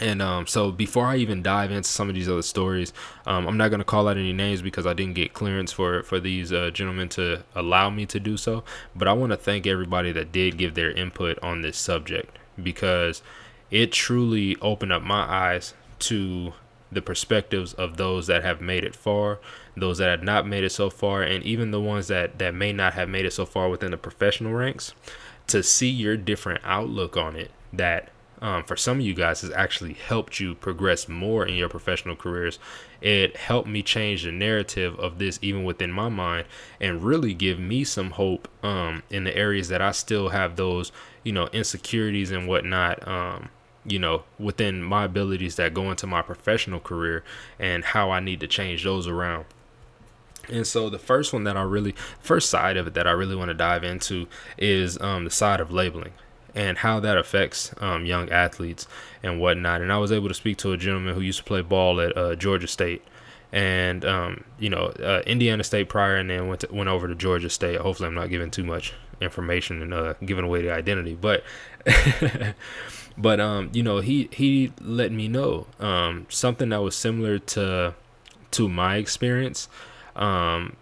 And 0.00 0.20
um, 0.20 0.46
so 0.46 0.72
before 0.72 1.06
I 1.06 1.16
even 1.16 1.42
dive 1.42 1.70
into 1.70 1.88
some 1.88 2.08
of 2.08 2.16
these 2.16 2.28
other 2.28 2.42
stories, 2.42 2.92
um, 3.26 3.46
I'm 3.46 3.56
not 3.56 3.68
going 3.68 3.78
to 3.78 3.84
call 3.84 4.08
out 4.08 4.16
any 4.16 4.32
names 4.32 4.60
because 4.60 4.86
I 4.86 4.92
didn't 4.92 5.14
get 5.14 5.34
clearance 5.34 5.70
for 5.70 6.02
for 6.02 6.18
these 6.18 6.52
uh, 6.52 6.70
gentlemen 6.70 7.08
to 7.10 7.44
allow 7.54 7.90
me 7.90 8.04
to 8.06 8.18
do 8.18 8.36
so. 8.36 8.64
But 8.96 9.06
I 9.06 9.12
want 9.12 9.30
to 9.30 9.36
thank 9.36 9.66
everybody 9.66 10.10
that 10.12 10.32
did 10.32 10.58
give 10.58 10.74
their 10.74 10.90
input 10.90 11.38
on 11.42 11.62
this 11.62 11.78
subject 11.78 12.38
because 12.60 13.22
it 13.70 13.92
truly 13.92 14.56
opened 14.60 14.92
up 14.92 15.02
my 15.02 15.22
eyes 15.22 15.74
to 16.00 16.54
the 16.90 17.02
perspectives 17.02 17.72
of 17.74 17.96
those 17.96 18.26
that 18.26 18.42
have 18.44 18.60
made 18.60 18.84
it 18.84 18.96
far, 18.96 19.38
those 19.76 19.98
that 19.98 20.08
have 20.08 20.22
not 20.22 20.46
made 20.46 20.64
it 20.64 20.70
so 20.70 20.90
far, 20.90 21.22
and 21.22 21.44
even 21.44 21.70
the 21.70 21.80
ones 21.80 22.08
that 22.08 22.38
that 22.38 22.54
may 22.54 22.72
not 22.72 22.94
have 22.94 23.08
made 23.08 23.24
it 23.24 23.32
so 23.32 23.46
far 23.46 23.68
within 23.68 23.90
the 23.90 23.96
professional 23.96 24.52
ranks. 24.52 24.94
To 25.48 25.62
see 25.62 25.90
your 25.90 26.16
different 26.16 26.62
outlook 26.64 27.18
on 27.18 27.36
it, 27.36 27.50
that 27.70 28.10
um, 28.40 28.62
for 28.64 28.76
some 28.76 28.98
of 28.98 29.06
you 29.06 29.14
guys 29.14 29.40
has 29.40 29.50
actually 29.52 29.94
helped 29.94 30.38
you 30.38 30.54
progress 30.54 31.08
more 31.08 31.46
in 31.46 31.54
your 31.54 31.68
professional 31.68 32.14
careers. 32.14 32.58
It 33.00 33.36
helped 33.36 33.68
me 33.68 33.82
change 33.82 34.24
the 34.24 34.32
narrative 34.32 34.98
of 34.98 35.18
this 35.18 35.38
even 35.40 35.64
within 35.64 35.90
my 35.90 36.10
mind 36.10 36.46
and 36.80 37.02
really 37.02 37.32
give 37.32 37.58
me 37.58 37.84
some 37.84 38.10
hope 38.10 38.48
um, 38.62 39.02
in 39.08 39.24
the 39.24 39.34
areas 39.34 39.68
that 39.68 39.80
I 39.80 39.92
still 39.92 40.28
have 40.30 40.56
those, 40.56 40.92
you 41.22 41.32
know, 41.32 41.46
insecurities 41.54 42.30
and 42.30 42.46
whatnot. 42.46 43.06
Um, 43.08 43.48
you 43.86 43.98
know, 43.98 44.24
within 44.38 44.82
my 44.82 45.04
abilities 45.04 45.56
that 45.56 45.74
go 45.74 45.90
into 45.90 46.06
my 46.06 46.22
professional 46.22 46.80
career 46.80 47.22
and 47.58 47.84
how 47.84 48.10
I 48.10 48.20
need 48.20 48.40
to 48.40 48.46
change 48.46 48.84
those 48.84 49.06
around. 49.06 49.44
And 50.50 50.66
so 50.66 50.90
the 50.90 50.98
first 50.98 51.32
one 51.32 51.44
that 51.44 51.56
I 51.56 51.62
really, 51.62 51.94
first 52.20 52.50
side 52.50 52.76
of 52.76 52.86
it 52.86 52.94
that 52.94 53.06
I 53.06 53.12
really 53.12 53.36
want 53.36 53.48
to 53.48 53.54
dive 53.54 53.84
into 53.84 54.26
is 54.58 55.00
um, 55.00 55.24
the 55.24 55.30
side 55.30 55.60
of 55.60 55.70
labeling 55.70 56.12
and 56.54 56.78
how 56.78 57.00
that 57.00 57.18
affects 57.18 57.74
um, 57.78 58.06
young 58.06 58.30
athletes 58.30 58.86
and 59.22 59.40
whatnot. 59.40 59.82
And 59.82 59.92
I 59.92 59.98
was 59.98 60.12
able 60.12 60.28
to 60.28 60.34
speak 60.34 60.56
to 60.58 60.72
a 60.72 60.76
gentleman 60.76 61.14
who 61.14 61.20
used 61.20 61.38
to 61.38 61.44
play 61.44 61.62
ball 61.62 62.00
at 62.00 62.16
uh, 62.16 62.36
Georgia 62.36 62.68
State, 62.68 63.02
and 63.52 64.04
um, 64.04 64.44
you 64.58 64.70
know 64.70 64.86
uh, 65.02 65.22
Indiana 65.26 65.64
State 65.64 65.88
prior, 65.88 66.16
and 66.16 66.30
then 66.30 66.48
went 66.48 66.60
to, 66.60 66.68
went 66.72 66.88
over 66.88 67.08
to 67.08 67.14
Georgia 67.14 67.50
State. 67.50 67.80
Hopefully, 67.80 68.08
I'm 68.08 68.14
not 68.14 68.30
giving 68.30 68.50
too 68.50 68.64
much 68.64 68.94
information 69.20 69.82
and 69.82 69.94
uh, 69.94 70.14
giving 70.24 70.44
away 70.44 70.62
the 70.62 70.72
identity, 70.72 71.14
but 71.14 71.42
but 73.18 73.40
um, 73.40 73.70
you 73.72 73.82
know, 73.82 73.98
he 73.98 74.28
he 74.32 74.72
let 74.80 75.12
me 75.12 75.28
know 75.28 75.66
um, 75.80 76.26
something 76.28 76.68
that 76.70 76.82
was 76.82 76.96
similar 76.96 77.38
to 77.38 77.94
to 78.52 78.68
my 78.68 78.96
experience, 78.96 79.68
um, 80.16 80.76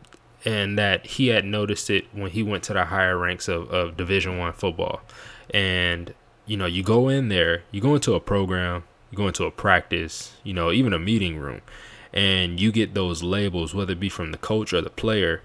and 0.44 0.78
that 0.78 1.06
he 1.06 1.28
had 1.28 1.44
noticed 1.44 1.90
it 1.90 2.06
when 2.12 2.30
he 2.30 2.42
went 2.42 2.64
to 2.64 2.72
the 2.72 2.86
higher 2.86 3.16
ranks 3.16 3.48
of, 3.48 3.70
of 3.70 3.96
Division 3.96 4.38
One 4.38 4.52
football, 4.52 5.00
and 5.50 6.14
you 6.46 6.56
know, 6.56 6.66
you 6.66 6.82
go 6.82 7.08
in 7.08 7.28
there, 7.28 7.62
you 7.70 7.80
go 7.80 7.94
into 7.94 8.14
a 8.14 8.20
program, 8.20 8.84
you 9.10 9.16
go 9.16 9.28
into 9.28 9.44
a 9.44 9.50
practice, 9.50 10.32
you 10.42 10.52
know, 10.52 10.72
even 10.72 10.92
a 10.92 10.98
meeting 10.98 11.38
room, 11.38 11.60
and 12.12 12.58
you 12.58 12.72
get 12.72 12.94
those 12.94 13.22
labels, 13.22 13.74
whether 13.74 13.92
it 13.92 14.00
be 14.00 14.08
from 14.08 14.32
the 14.32 14.38
coach 14.38 14.72
or 14.72 14.80
the 14.80 14.90
player, 14.90 15.42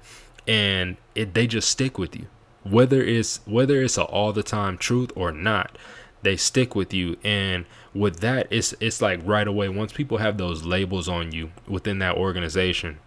and 0.47 0.97
it 1.15 1.33
they 1.33 1.47
just 1.47 1.69
stick 1.69 1.97
with 1.97 2.15
you, 2.15 2.27
whether 2.63 3.01
it's 3.01 3.41
whether 3.45 3.81
it's 3.81 3.97
a 3.97 4.03
all 4.03 4.33
the 4.33 4.43
time 4.43 4.77
truth 4.77 5.11
or 5.15 5.31
not 5.31 5.77
they 6.23 6.35
stick 6.35 6.75
with 6.75 6.93
you. 6.93 7.17
And 7.23 7.65
with 7.93 8.19
that 8.19 8.47
it's 8.49 8.73
it's 8.79 9.01
like 9.01 9.19
right 9.23 9.47
away 9.47 9.69
once 9.69 9.93
people 9.93 10.17
have 10.17 10.37
those 10.37 10.63
labels 10.63 11.07
on 11.07 11.31
you 11.31 11.51
within 11.67 11.99
that 11.99 12.15
organization 12.15 12.99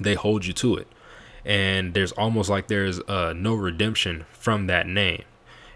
they 0.00 0.14
hold 0.14 0.44
you 0.44 0.52
to 0.54 0.76
it. 0.76 0.88
And 1.44 1.94
there's 1.94 2.12
almost 2.12 2.50
like 2.50 2.66
there's 2.66 3.00
uh, 3.00 3.32
no 3.36 3.54
redemption 3.54 4.26
from 4.32 4.66
that 4.66 4.86
name. 4.86 5.22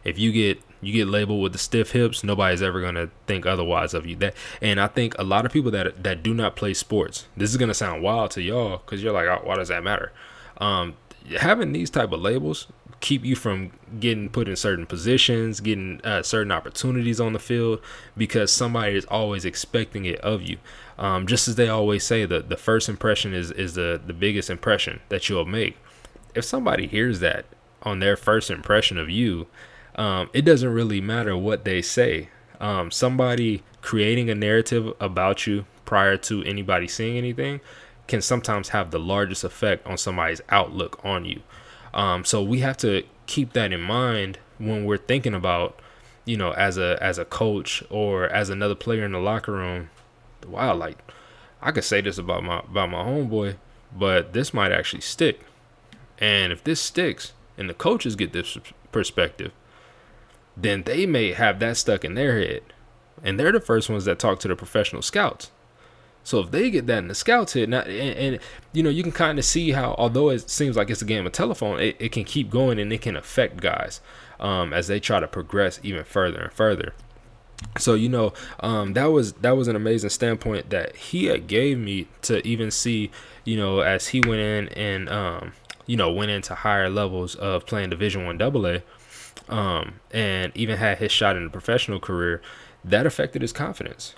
If 0.04 0.18
you 0.18 0.32
get 0.32 0.60
you 0.82 0.92
get 0.92 1.06
labeled 1.08 1.42
with 1.42 1.52
the 1.52 1.58
stiff 1.58 1.90
hips 1.90 2.24
nobody's 2.24 2.62
ever 2.62 2.80
to 2.94 3.10
think 3.26 3.44
otherwise 3.44 3.92
of 3.92 4.06
you. 4.06 4.16
That 4.16 4.34
and 4.62 4.80
i 4.80 4.86
think 4.86 5.14
a 5.18 5.24
lot 5.24 5.44
of 5.44 5.52
people 5.52 5.70
that 5.72 6.02
that 6.02 6.22
do 6.22 6.32
not 6.32 6.56
play 6.56 6.72
sports 6.72 7.28
this 7.36 7.50
is 7.50 7.58
to 7.68 7.74
sound 7.74 8.02
wild 8.02 8.30
to 8.32 8.42
y'all 8.42 8.78
because 8.78 9.02
you're 9.02 9.12
like 9.12 9.26
oh, 9.26 9.42
why 9.44 9.56
does 9.56 9.68
that 9.68 9.84
matter? 9.84 10.12
Um, 10.58 10.94
having 11.38 11.72
these 11.72 11.90
type 11.90 12.12
of 12.12 12.20
labels 12.20 12.66
keep 13.00 13.24
you 13.24 13.34
from 13.34 13.72
getting 13.98 14.28
put 14.28 14.48
in 14.48 14.56
certain 14.56 14.86
positions, 14.86 15.60
getting 15.60 16.00
uh, 16.04 16.22
certain 16.22 16.52
opportunities 16.52 17.20
on 17.20 17.32
the 17.32 17.38
field 17.38 17.80
because 18.16 18.52
somebody 18.52 18.94
is 18.94 19.06
always 19.06 19.44
expecting 19.44 20.04
it 20.04 20.20
of 20.20 20.42
you. 20.42 20.58
Um, 20.98 21.26
just 21.26 21.48
as 21.48 21.56
they 21.56 21.68
always 21.68 22.04
say, 22.04 22.26
the 22.26 22.40
the 22.40 22.56
first 22.56 22.88
impression 22.88 23.32
is 23.32 23.50
is 23.52 23.74
the 23.74 24.00
the 24.04 24.12
biggest 24.12 24.50
impression 24.50 25.00
that 25.08 25.28
you'll 25.28 25.46
make. 25.46 25.76
If 26.34 26.44
somebody 26.44 26.86
hears 26.86 27.20
that 27.20 27.46
on 27.82 27.98
their 27.98 28.16
first 28.16 28.50
impression 28.50 28.98
of 28.98 29.08
you, 29.08 29.46
um, 29.96 30.28
it 30.32 30.42
doesn't 30.42 30.72
really 30.72 31.00
matter 31.00 31.36
what 31.36 31.64
they 31.64 31.82
say. 31.82 32.28
Um, 32.60 32.90
somebody 32.90 33.62
creating 33.80 34.28
a 34.28 34.34
narrative 34.34 34.92
about 35.00 35.46
you 35.46 35.64
prior 35.86 36.18
to 36.18 36.44
anybody 36.44 36.86
seeing 36.86 37.16
anything 37.16 37.60
can 38.06 38.20
sometimes 38.20 38.68
have 38.70 38.90
the 38.90 38.98
largest 38.98 39.44
effect 39.44 39.86
on 39.86 39.96
somebody's 39.96 40.42
outlook 40.50 41.00
on 41.02 41.24
you. 41.24 41.40
Um, 41.92 42.24
so 42.24 42.42
we 42.42 42.60
have 42.60 42.76
to 42.78 43.04
keep 43.26 43.52
that 43.52 43.72
in 43.72 43.80
mind 43.80 44.38
when 44.58 44.84
we're 44.84 44.96
thinking 44.96 45.34
about, 45.34 45.78
you 46.24 46.36
know, 46.36 46.52
as 46.52 46.78
a 46.78 46.98
as 47.02 47.18
a 47.18 47.24
coach 47.24 47.82
or 47.90 48.26
as 48.28 48.50
another 48.50 48.74
player 48.74 49.04
in 49.04 49.12
the 49.12 49.18
locker 49.18 49.52
room. 49.52 49.90
Wow, 50.46 50.74
like 50.74 50.98
I 51.62 51.72
could 51.72 51.84
say 51.84 52.00
this 52.00 52.18
about 52.18 52.44
my 52.44 52.60
about 52.60 52.90
my 52.90 53.02
homeboy, 53.02 53.56
but 53.96 54.32
this 54.32 54.54
might 54.54 54.72
actually 54.72 55.02
stick. 55.02 55.40
And 56.18 56.52
if 56.52 56.62
this 56.62 56.80
sticks 56.80 57.32
and 57.56 57.68
the 57.68 57.74
coaches 57.74 58.16
get 58.16 58.32
this 58.32 58.58
perspective, 58.92 59.52
then 60.56 60.82
they 60.82 61.06
may 61.06 61.32
have 61.32 61.58
that 61.60 61.76
stuck 61.76 62.04
in 62.04 62.14
their 62.14 62.38
head. 62.38 62.62
And 63.22 63.38
they're 63.38 63.52
the 63.52 63.60
first 63.60 63.90
ones 63.90 64.04
that 64.04 64.18
talk 64.18 64.38
to 64.40 64.48
the 64.48 64.56
professional 64.56 65.02
scouts. 65.02 65.50
So 66.22 66.40
if 66.40 66.50
they 66.50 66.70
get 66.70 66.86
that 66.86 66.98
in 66.98 67.08
the 67.08 67.14
scouts 67.14 67.54
hit, 67.54 67.68
now, 67.68 67.80
and, 67.80 68.34
and, 68.34 68.38
you 68.72 68.82
know, 68.82 68.90
you 68.90 69.02
can 69.02 69.12
kind 69.12 69.38
of 69.38 69.44
see 69.44 69.72
how, 69.72 69.94
although 69.98 70.28
it 70.28 70.48
seems 70.50 70.76
like 70.76 70.90
it's 70.90 71.02
a 71.02 71.06
game 71.06 71.26
of 71.26 71.32
telephone, 71.32 71.80
it, 71.80 71.96
it 71.98 72.12
can 72.12 72.24
keep 72.24 72.50
going 72.50 72.78
and 72.78 72.92
it 72.92 73.00
can 73.00 73.16
affect 73.16 73.60
guys 73.60 74.00
um, 74.38 74.72
as 74.72 74.86
they 74.86 75.00
try 75.00 75.20
to 75.20 75.26
progress 75.26 75.80
even 75.82 76.04
further 76.04 76.40
and 76.40 76.52
further. 76.52 76.94
So 77.78 77.94
you 77.94 78.08
know, 78.08 78.32
um, 78.60 78.94
that 78.94 79.06
was 79.06 79.34
that 79.34 79.56
was 79.56 79.68
an 79.68 79.76
amazing 79.76 80.10
standpoint 80.10 80.70
that 80.70 80.96
he 80.96 81.36
gave 81.38 81.78
me 81.78 82.08
to 82.22 82.46
even 82.46 82.70
see, 82.70 83.10
you 83.44 83.56
know, 83.56 83.80
as 83.80 84.08
he 84.08 84.20
went 84.20 84.40
in 84.40 84.68
and 84.68 85.08
um, 85.10 85.52
you 85.86 85.96
know 85.96 86.10
went 86.10 86.30
into 86.30 86.54
higher 86.54 86.88
levels 86.88 87.34
of 87.34 87.66
playing 87.66 87.90
Division 87.90 88.24
One 88.24 88.40
AA, 88.40 88.78
um, 89.48 90.00
and 90.10 90.52
even 90.54 90.78
had 90.78 90.98
his 90.98 91.12
shot 91.12 91.36
in 91.36 91.44
the 91.44 91.50
professional 91.50 92.00
career. 92.00 92.40
That 92.82 93.04
affected 93.04 93.42
his 93.42 93.52
confidence 93.52 94.14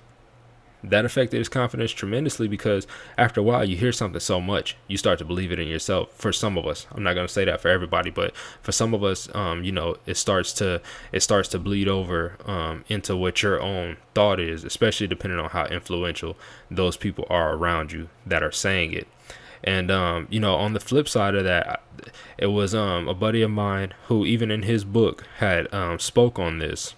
that 0.84 1.04
affected 1.04 1.38
his 1.38 1.48
confidence 1.48 1.90
tremendously 1.92 2.48
because 2.48 2.86
after 3.16 3.40
a 3.40 3.44
while 3.44 3.64
you 3.64 3.76
hear 3.76 3.92
something 3.92 4.20
so 4.20 4.40
much 4.40 4.76
you 4.88 4.96
start 4.96 5.18
to 5.18 5.24
believe 5.24 5.52
it 5.52 5.58
in 5.58 5.68
yourself. 5.68 6.10
For 6.14 6.32
some 6.32 6.58
of 6.58 6.66
us 6.66 6.86
i'm 6.92 7.02
not 7.02 7.14
going 7.14 7.26
to 7.26 7.32
say 7.32 7.44
that 7.44 7.60
for 7.60 7.68
everybody 7.68 8.10
but 8.10 8.34
for 8.60 8.72
some 8.72 8.94
of 8.94 9.04
us 9.04 9.28
um, 9.34 9.64
you 9.64 9.72
know 9.72 9.96
it 10.06 10.16
starts 10.16 10.52
to 10.54 10.80
it 11.12 11.20
starts 11.20 11.48
to 11.50 11.58
bleed 11.58 11.88
over 11.88 12.36
um, 12.46 12.84
into 12.88 13.16
what 13.16 13.42
your 13.42 13.60
own 13.60 13.96
thought 14.14 14.40
is 14.40 14.64
especially 14.64 15.06
depending 15.06 15.38
on 15.38 15.50
how 15.50 15.66
influential 15.66 16.36
those 16.70 16.96
people 16.96 17.26
are 17.30 17.54
around 17.54 17.92
you 17.92 18.08
that 18.26 18.42
are 18.42 18.52
saying 18.52 18.92
it. 18.92 19.08
And 19.64 19.90
um, 19.90 20.26
you 20.30 20.40
know 20.40 20.56
on 20.56 20.72
the 20.72 20.80
flip 20.80 21.08
side 21.08 21.34
of 21.34 21.44
that 21.44 21.82
it 22.38 22.46
was 22.46 22.74
um, 22.74 23.08
a 23.08 23.14
buddy 23.14 23.42
of 23.42 23.50
mine 23.50 23.94
who 24.06 24.26
even 24.26 24.50
in 24.50 24.62
his 24.62 24.84
book 24.84 25.24
had 25.38 25.72
um, 25.72 25.98
spoke 25.98 26.38
on 26.38 26.58
this. 26.58 26.94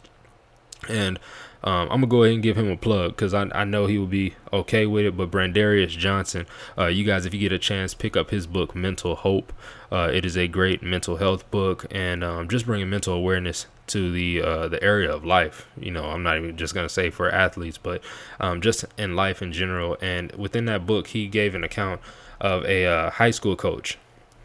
And 0.88 1.18
um, 1.64 1.88
I'm 1.90 2.00
gonna 2.00 2.06
go 2.06 2.22
ahead 2.24 2.34
and 2.34 2.42
give 2.42 2.58
him 2.58 2.70
a 2.70 2.76
plug 2.76 3.12
because 3.12 3.32
I, 3.32 3.48
I 3.54 3.64
know 3.64 3.86
he 3.86 3.96
will 3.96 4.06
be 4.06 4.34
okay 4.52 4.84
with 4.84 5.06
it. 5.06 5.16
But 5.16 5.30
Brandarius 5.30 5.88
Johnson, 5.88 6.46
uh, 6.76 6.86
you 6.86 7.04
guys, 7.04 7.24
if 7.24 7.32
you 7.32 7.40
get 7.40 7.52
a 7.52 7.58
chance, 7.58 7.94
pick 7.94 8.16
up 8.18 8.30
his 8.30 8.46
book 8.46 8.76
Mental 8.76 9.16
Hope. 9.16 9.52
Uh, 9.90 10.10
it 10.12 10.26
is 10.26 10.36
a 10.36 10.46
great 10.46 10.82
mental 10.82 11.16
health 11.16 11.50
book 11.50 11.86
and 11.90 12.22
um, 12.22 12.48
just 12.48 12.66
bringing 12.66 12.90
mental 12.90 13.14
awareness 13.14 13.66
to 13.86 14.12
the 14.12 14.42
uh, 14.42 14.68
the 14.68 14.82
area 14.82 15.10
of 15.10 15.24
life. 15.24 15.66
You 15.80 15.90
know, 15.90 16.04
I'm 16.04 16.22
not 16.22 16.36
even 16.36 16.56
just 16.58 16.74
gonna 16.74 16.88
say 16.90 17.08
for 17.08 17.30
athletes, 17.30 17.78
but 17.78 18.02
um, 18.40 18.60
just 18.60 18.84
in 18.98 19.16
life 19.16 19.40
in 19.40 19.50
general. 19.50 19.96
And 20.02 20.32
within 20.32 20.66
that 20.66 20.84
book, 20.84 21.08
he 21.08 21.28
gave 21.28 21.54
an 21.54 21.64
account 21.64 22.02
of 22.42 22.62
a 22.66 22.84
uh, 22.84 23.10
high 23.10 23.30
school 23.30 23.56
coach 23.56 23.96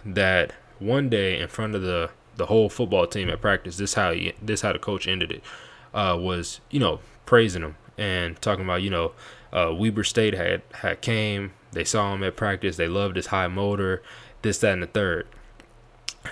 that 0.06 0.54
one 0.80 1.10
day 1.10 1.38
in 1.38 1.50
front 1.50 1.76
of 1.76 1.82
the 1.82 2.12
the 2.38 2.46
whole 2.46 2.70
football 2.70 3.06
team 3.06 3.30
at 3.30 3.42
practice, 3.42 3.76
this 3.76 3.96
how 3.96 4.14
he, 4.14 4.32
this 4.42 4.62
how 4.62 4.72
the 4.72 4.80
coach 4.80 5.06
ended 5.06 5.34
it 5.34 5.44
uh, 5.94 6.18
was 6.20 6.62
you 6.70 6.80
know 6.80 7.00
praising 7.26 7.62
him 7.62 7.76
and 7.98 8.42
talking 8.42 8.64
about 8.64 8.82
you 8.82 8.90
know 8.90 9.12
uh, 9.52 9.74
Weber 9.74 10.04
State 10.04 10.34
had 10.34 10.62
had 10.74 11.02
came, 11.02 11.52
they 11.72 11.84
saw 11.84 12.14
him 12.14 12.24
at 12.24 12.36
practice, 12.36 12.78
they 12.78 12.88
loved 12.88 13.16
his 13.16 13.28
high 13.28 13.48
motor, 13.48 14.02
this 14.42 14.60
that 14.60 14.74
and 14.74 14.84
the 14.84 14.88
third, 14.88 15.28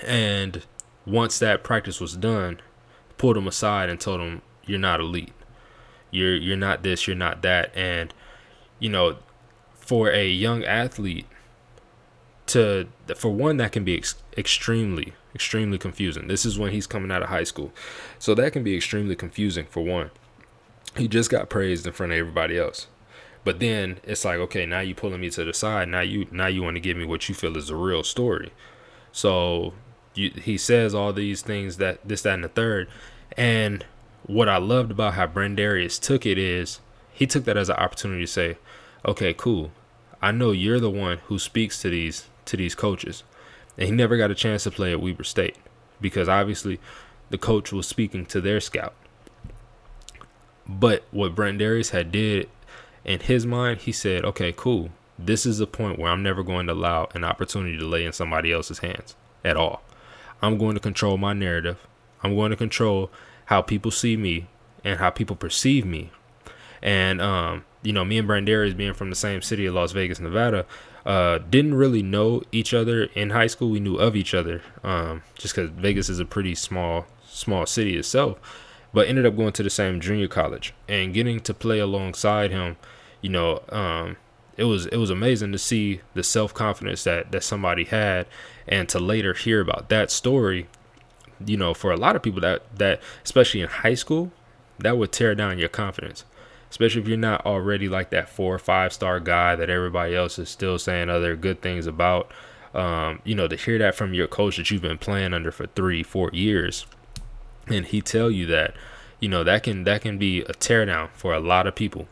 and 0.06 0.64
once 1.06 1.40
that 1.40 1.64
practice 1.64 2.00
was 2.00 2.16
done, 2.18 2.60
pulled 3.18 3.38
him 3.38 3.48
aside 3.48 3.90
and 3.90 4.00
told 4.00 4.22
him 4.22 4.42
you're 4.66 4.80
not 4.80 5.00
elite, 5.00 5.34
you're 6.12 6.36
you're 6.36 6.58
not 6.58 6.84
this, 6.84 7.08
you're 7.08 7.16
not 7.16 7.42
that, 7.42 7.76
and 7.76 8.14
you 8.80 8.90
know 8.90 9.18
for 9.76 10.10
a 10.12 10.28
young 10.28 10.64
athlete 10.66 11.26
to 12.46 12.88
for 13.16 13.32
one 13.32 13.58
that 13.58 13.72
can 13.72 13.84
be 13.84 13.98
ex- 13.98 14.22
extremely 14.38 15.14
extremely 15.34 15.78
confusing. 15.78 16.28
This 16.28 16.46
is 16.46 16.58
when 16.58 16.72
he's 16.72 16.88
coming 16.88 17.12
out 17.12 17.22
of 17.22 17.30
high 17.30 17.44
school. 17.44 17.72
So 18.18 18.34
that 18.36 18.54
can 18.54 18.64
be 18.64 18.76
extremely 18.76 19.16
confusing 19.16 19.68
for 19.70 19.84
one. 19.84 20.10
He 20.96 21.08
just 21.08 21.30
got 21.30 21.50
praised 21.50 21.86
in 21.86 21.94
front 21.94 22.12
of 22.12 22.18
everybody 22.18 22.58
else. 22.58 22.88
But 23.44 23.60
then 23.60 24.00
it's 24.04 24.26
like, 24.26 24.40
okay, 24.40 24.66
now 24.66 24.80
you're 24.80 24.96
pulling 24.96 25.22
me 25.22 25.30
to 25.30 25.46
the 25.46 25.54
side. 25.54 25.90
Now 25.90 26.02
you 26.02 26.28
now 26.32 26.48
you 26.48 26.64
want 26.64 26.76
to 26.76 26.82
give 26.82 26.98
me 26.98 27.06
what 27.06 27.30
you 27.30 27.36
feel 27.36 27.56
is 27.56 27.68
the 27.68 27.76
real 27.76 28.04
story. 28.04 28.52
So 29.12 29.74
you, 30.16 30.32
he 30.32 30.58
says 30.58 30.94
all 30.94 31.14
these 31.14 31.42
things 31.42 31.78
that 31.78 32.00
this, 32.06 32.24
that, 32.24 32.34
and 32.34 32.44
the 32.44 32.50
third. 32.50 32.90
And 33.38 33.86
what 34.26 34.50
I 34.50 34.58
loved 34.58 34.92
about 34.92 35.14
how 35.14 35.28
Brandarius 35.28 36.00
took 36.00 36.26
it 36.26 36.38
is 36.38 36.80
he 37.14 37.26
took 37.26 37.46
that 37.46 37.58
as 37.58 37.70
an 37.70 37.78
opportunity 37.78 38.22
to 38.26 38.28
say, 38.28 38.58
okay, 39.06 39.34
cool. 39.34 39.72
I 40.22 40.32
know 40.32 40.52
you're 40.52 40.80
the 40.80 40.90
one 40.90 41.20
who 41.26 41.40
speaks 41.40 41.82
to 41.84 41.90
these 41.90 42.26
to 42.46 42.58
these 42.58 42.76
coaches. 42.76 43.24
And 43.78 43.88
he 43.88 43.92
never 43.92 44.18
got 44.18 44.32
a 44.32 44.36
chance 44.36 44.64
to 44.64 44.72
play 44.72 44.92
at 44.92 45.02
Weber 45.02 45.24
State 45.24 45.56
because 46.02 46.28
obviously 46.28 46.80
the 47.30 47.38
coach 47.38 47.72
was 47.72 47.88
speaking 47.88 48.26
to 48.28 48.42
their 48.42 48.60
scout. 48.60 48.94
But 50.68 51.04
what 51.12 51.36
Brandarius 51.36 51.92
had 51.92 52.12
did 52.12 52.50
in 53.06 53.22
his 53.22 53.46
mind, 53.46 53.82
he 53.82 53.92
said, 53.92 54.26
okay, 54.26 54.54
cool. 54.56 54.90
This 55.18 55.46
is 55.46 55.58
the 55.58 55.68
point 55.68 55.98
where 55.98 56.12
I'm 56.12 56.22
never 56.22 56.44
going 56.44 56.68
to 56.68 56.74
allow 56.74 57.08
an 57.14 57.24
opportunity 57.24 57.78
to 57.78 57.88
lay 57.88 58.06
in 58.06 58.12
somebody 58.12 58.52
else's 58.52 58.80
hands 58.80 59.16
at 59.44 59.58
all. 59.58 59.82
I'm 60.42 60.58
going 60.58 60.76
to 60.76 60.80
control 60.80 61.18
my 61.18 61.34
narrative. 61.34 61.88
I'm 62.22 62.36
going 62.36 62.52
to 62.52 62.58
control 62.58 63.10
how 63.46 63.62
people 63.62 63.92
see 63.92 64.18
me 64.18 64.48
and 64.84 65.00
how 65.00 65.10
people 65.10 65.36
perceive 65.36 65.86
me. 65.86 66.12
And 66.82 67.22
um, 67.22 67.66
you 67.82 67.94
know, 67.94 68.06
me 68.06 68.18
and 68.18 68.28
Brent 68.28 68.48
Brandarius 68.48 68.76
being 68.76 68.94
from 68.94 69.10
the 69.10 69.16
same 69.16 69.42
city 69.42 69.66
of 69.66 69.74
Las 69.74 69.94
Vegas, 69.94 70.20
Nevada, 70.20 70.66
uh, 71.08 71.40
didn't 71.40 71.74
really 71.74 72.04
know 72.04 72.44
each 72.52 72.74
other 72.74 73.06
in 73.16 73.32
high 73.32 73.48
school. 73.48 73.72
We 73.72 73.80
knew 73.80 73.96
of 73.96 74.16
each 74.16 74.34
other, 74.34 74.62
um, 74.84 75.24
just 75.36 75.56
because 75.56 75.72
Vegas 75.72 76.10
is 76.10 76.20
a 76.20 76.26
pretty 76.26 76.54
small, 76.54 77.08
small 77.28 77.66
city 77.66 77.98
itself. 77.98 78.40
But 78.94 79.08
ended 79.08 79.26
up 79.26 79.36
going 79.36 79.54
to 79.54 79.64
the 79.64 79.70
same 79.70 80.00
junior 80.00 80.28
college 80.28 80.74
and 80.88 81.14
getting 81.14 81.40
to 81.42 81.54
play 81.54 81.80
alongside 81.80 82.52
him. 82.52 82.78
You 83.22 83.30
know, 83.30 83.64
um, 83.70 84.18
it 84.56 84.66
was 84.66 84.86
it 84.88 84.98
was 84.98 85.10
amazing 85.10 85.52
to 85.54 85.58
see 85.58 86.02
the 86.14 86.24
self 86.24 86.54
confidence 86.54 87.04
that 87.06 87.32
that 87.32 87.44
somebody 87.44 87.86
had, 87.86 88.28
and 88.68 88.88
to 88.90 89.00
later 89.00 89.34
hear 89.34 89.62
about 89.62 89.90
that 89.90 90.12
story 90.12 90.68
you 91.46 91.58
know, 91.58 91.74
for 91.74 91.92
a 91.92 91.98
lot 91.98 92.16
of 92.16 92.24
people 92.24 92.42
that 92.42 92.64
that 92.78 93.02
especially 93.24 93.62
in 93.62 93.68
high 93.68 93.94
school, 93.94 94.32
that 94.80 94.98
would 94.98 95.12
tear 95.12 95.36
down 95.36 95.60
your 95.60 95.70
confidence. 95.70 96.26
Especially 96.70 97.02
if 97.02 97.08
you're 97.08 97.18
not 97.18 97.46
already 97.46 97.88
like 97.88 98.10
that 98.10 98.30
four 98.30 98.54
or 98.54 98.60
five 98.60 98.92
star 98.94 99.20
guy 99.20 99.56
that 99.56 99.70
everybody 99.70 100.16
else 100.16 100.38
is 100.38 100.50
still 100.50 100.78
saying 100.78 101.10
other 101.10 101.36
good 101.36 101.62
things 101.62 101.88
about. 101.88 102.32
Um, 102.74 103.22
you 103.24 103.34
know, 103.34 103.48
to 103.48 103.56
hear 103.56 103.78
that 103.80 103.96
from 103.96 104.14
your 104.14 104.28
coach 104.28 104.58
that 104.58 104.70
you've 104.70 104.82
been 104.82 104.98
playing 104.98 105.34
under 105.34 105.52
for 105.52 105.68
three, 105.68 106.04
four 106.04 106.30
years, 106.32 106.86
and 107.68 107.86
he 107.86 108.02
tell 108.02 108.30
you 108.30 108.46
that, 108.48 108.76
you 109.20 109.30
know, 109.30 109.44
that 109.44 109.64
can 109.64 109.84
that 109.86 110.02
can 110.02 110.18
be 110.18 110.42
a 110.42 110.54
teardown 110.54 111.10
for 111.14 111.34
a 111.34 111.40
lot 111.40 111.66
of 111.66 111.76
people. 111.76 112.08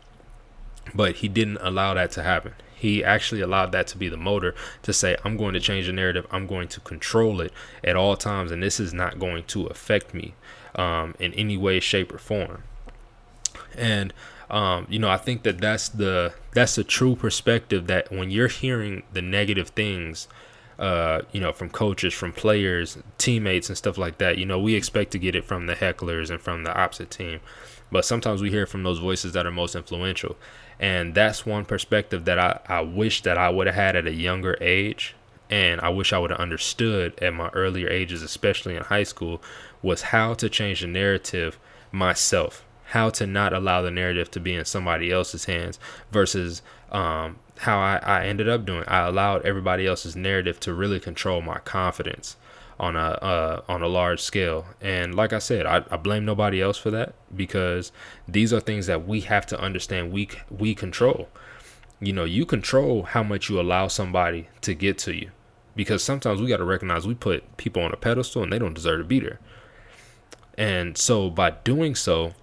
But 0.94 1.18
he 1.18 1.28
didn't 1.28 1.58
allow 1.62 1.94
that 1.94 2.12
to 2.12 2.24
happen. 2.24 2.54
He 2.76 3.04
actually 3.04 3.42
allowed 3.42 3.72
that 3.72 3.88
to 3.88 3.98
be 3.98 4.10
the 4.10 4.18
motor 4.18 4.54
to 4.84 4.94
say, 4.94 5.18
I'm 5.24 5.38
going 5.38 5.54
to 5.54 5.60
change 5.60 5.88
the 5.88 5.94
narrative. 5.94 6.28
I'm 6.30 6.46
going 6.46 6.68
to 6.70 6.80
control 6.82 7.42
it 7.42 7.52
at 7.84 7.96
all 7.96 8.16
times, 8.16 8.52
and 8.52 8.62
this 8.62 8.80
is 8.80 8.94
not 8.94 9.18
going 9.18 9.44
to 9.46 9.66
affect 9.68 10.14
me 10.14 10.36
um, 10.76 11.16
in 11.20 11.34
any 11.34 11.58
way, 11.58 11.80
shape, 11.80 12.14
or 12.14 12.18
form. 12.18 12.64
And 13.76 14.14
um, 14.50 14.86
you 14.90 15.00
know, 15.00 15.10
I 15.10 15.18
think 15.18 15.44
that 15.44 15.60
that's 15.60 15.90
the 15.90 16.34
that's 16.54 16.76
the 16.76 16.84
true 16.84 17.16
perspective 17.16 17.88
that 17.88 18.12
when 18.12 18.30
you're 18.30 18.48
hearing 18.48 19.04
the 19.12 19.22
negative 19.22 19.70
things, 19.70 20.28
uh, 20.78 21.22
you 21.32 21.42
know, 21.42 21.52
from 21.52 21.70
coaches, 21.70 22.14
from 22.14 22.32
players, 22.32 22.98
teammates, 23.18 23.70
and 23.70 23.78
stuff 23.78 23.98
like 23.98 24.18
that, 24.20 24.38
you 24.38 24.46
know, 24.46 24.60
we 24.60 24.76
expect 24.76 25.12
to 25.12 25.20
get 25.20 25.36
it 25.36 25.46
from 25.46 25.66
the 25.66 25.76
hecklers 25.76 26.30
and 26.30 26.40
from 26.40 26.64
the 26.64 26.76
opposite 26.78 27.10
team, 27.10 27.40
but 27.92 28.06
sometimes 28.06 28.42
we 28.42 28.52
hear 28.52 28.66
from 28.66 28.84
those 28.84 29.00
voices 29.00 29.34
that 29.34 29.46
are 29.46 29.52
most 29.52 29.76
influential, 29.76 30.38
and 30.80 31.16
that's 31.16 31.46
one 31.46 31.66
perspective 31.66 32.26
that 32.26 32.38
I 32.40 32.60
I 32.68 32.82
wish 32.82 33.24
that 33.24 33.38
I 33.38 33.50
would 33.50 33.68
have 33.68 33.76
had 33.76 33.96
at 33.96 34.08
a 34.08 34.14
younger 34.14 34.58
age. 34.62 35.16
And 35.48 35.80
I 35.82 35.90
wish 35.90 36.12
I 36.12 36.18
would 36.18 36.32
have 36.32 36.40
understood 36.40 37.14
at 37.22 37.32
my 37.32 37.50
earlier 37.50 37.88
ages, 37.88 38.24
especially 38.24 38.76
in 38.76 38.82
high 38.82 39.04
school, 39.04 39.44
was 39.84 40.02
how 40.02 40.34
to 40.34 40.50
change 40.50 40.82
the 40.82 40.88
narrative 40.88 41.60
myself 41.92 42.66
how 42.96 43.10
to 43.10 43.28
not 43.28 43.52
allow 43.52 43.82
the 43.82 43.92
narrative 43.92 44.32
to 44.32 44.40
be 44.40 44.56
in 44.56 44.64
somebody 44.64 45.12
else's 45.12 45.44
hands 45.44 45.78
versus 46.12 46.62
um, 46.94 47.36
how 47.58 47.78
I, 47.78 47.98
I 47.98 48.26
ended 48.26 48.48
up 48.48 48.66
doing. 48.66 48.86
I 48.88 49.00
allowed 49.00 49.46
everybody 49.46 49.86
else's 49.86 50.16
narrative 50.16 50.62
to 50.62 50.74
really 50.74 51.02
control 51.02 51.42
my 51.42 51.60
confidence 51.60 52.38
on 52.80 52.96
a 52.96 53.00
uh, 53.00 53.62
on 53.68 53.82
a 53.82 53.88
large 53.88 54.22
scale. 54.22 54.68
And 54.80 55.14
like 55.14 55.34
I 55.34 55.40
said, 55.40 55.66
I, 55.66 55.84
I 55.92 55.98
blame 55.98 56.24
nobody 56.24 56.62
else 56.62 56.78
for 56.78 56.90
that 56.92 57.16
because 57.36 57.92
these 58.30 58.54
are 58.54 58.62
things 58.62 58.86
that 58.88 59.06
we 59.06 59.20
have 59.22 59.46
to 59.48 59.60
understand. 59.60 60.14
We 60.14 60.30
we 60.50 60.74
control. 60.74 61.28
You 62.00 62.14
know, 62.14 62.24
you 62.24 62.46
control 62.46 63.04
how 63.04 63.24
much 63.24 63.50
you 63.50 63.60
allow 63.60 63.90
somebody 63.90 64.48
to 64.62 64.74
get 64.74 64.98
to 65.00 65.14
you 65.14 65.32
because 65.76 66.02
sometimes 66.02 66.42
we 66.42 66.48
got 66.48 66.58
to 66.58 66.64
recognize 66.64 67.06
we 67.06 67.16
put 67.16 67.58
people 67.58 67.84
on 67.84 67.92
a 67.92 67.98
pedestal 67.98 68.42
and 68.42 68.54
they 68.54 68.60
don't 68.60 68.74
deserve 68.74 69.00
to 69.00 69.04
be 69.04 69.20
there. 69.20 69.42
And 70.58 70.98
so 70.98 71.30
by 71.30 71.50
doing 71.52 71.94
so, 71.94 72.34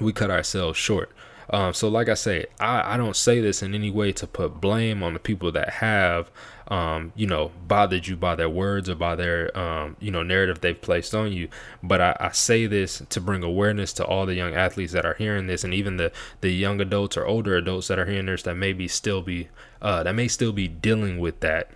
we 0.00 0.12
cut 0.12 0.30
ourselves 0.30 0.78
short. 0.78 1.10
Um, 1.50 1.74
so, 1.74 1.88
like 1.88 2.08
I 2.08 2.14
say, 2.14 2.46
I, 2.60 2.94
I 2.94 2.96
don't 2.96 3.16
say 3.16 3.40
this 3.40 3.62
in 3.62 3.74
any 3.74 3.90
way 3.90 4.12
to 4.12 4.26
put 4.26 4.60
blame 4.60 5.02
on 5.02 5.12
the 5.12 5.18
people 5.18 5.52
that 5.52 5.68
have, 5.68 6.30
um, 6.68 7.12
you 7.14 7.26
know, 7.26 7.50
bothered 7.66 8.06
you 8.06 8.16
by 8.16 8.36
their 8.36 8.48
words 8.48 8.88
or 8.88 8.94
by 8.94 9.16
their, 9.16 9.56
um, 9.58 9.96
you 10.00 10.10
know, 10.10 10.22
narrative 10.22 10.60
they've 10.60 10.80
placed 10.80 11.14
on 11.14 11.32
you. 11.32 11.48
But 11.82 12.00
I, 12.00 12.16
I 12.18 12.30
say 12.30 12.66
this 12.66 13.02
to 13.10 13.20
bring 13.20 13.42
awareness 13.42 13.92
to 13.94 14.04
all 14.04 14.24
the 14.24 14.34
young 14.34 14.54
athletes 14.54 14.92
that 14.92 15.04
are 15.04 15.14
hearing 15.14 15.46
this, 15.46 15.62
and 15.62 15.74
even 15.74 15.98
the 15.98 16.10
the 16.40 16.50
young 16.50 16.80
adults 16.80 17.16
or 17.16 17.26
older 17.26 17.56
adults 17.56 17.88
that 17.88 17.98
are 17.98 18.06
hearing 18.06 18.26
this 18.26 18.44
that 18.44 18.54
maybe 18.54 18.88
still 18.88 19.20
be, 19.20 19.48
uh, 19.82 20.02
that 20.04 20.14
may 20.14 20.28
still 20.28 20.52
be 20.52 20.68
dealing 20.68 21.18
with 21.18 21.40
that. 21.40 21.70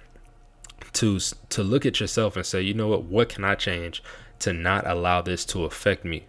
To 0.95 1.19
to 1.19 1.63
look 1.63 1.85
at 1.85 2.01
yourself 2.01 2.37
and 2.37 2.47
say, 2.47 2.63
you 2.63 2.73
know 2.73 2.89
what, 2.89 3.03
what 3.03 3.29
can 3.29 3.45
I 3.45 3.57
change 3.57 4.03
to 4.39 4.55
not 4.55 4.87
allow 4.87 5.21
this 5.21 5.45
to 5.47 5.65
affect 5.65 6.05
me 6.05 6.25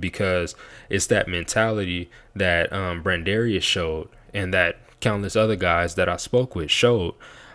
because 0.00 0.54
it's 0.88 1.06
that 1.06 1.28
mentality 1.28 2.10
that 2.34 2.72
um, 2.72 3.02
Brandarius 3.02 3.62
showed 3.62 4.08
and 4.34 4.52
that 4.54 4.78
countless 5.00 5.36
other 5.36 5.56
guys 5.56 5.94
that 5.94 6.08
I 6.08 6.16
spoke 6.16 6.54
with 6.54 6.70
showed 6.70 7.14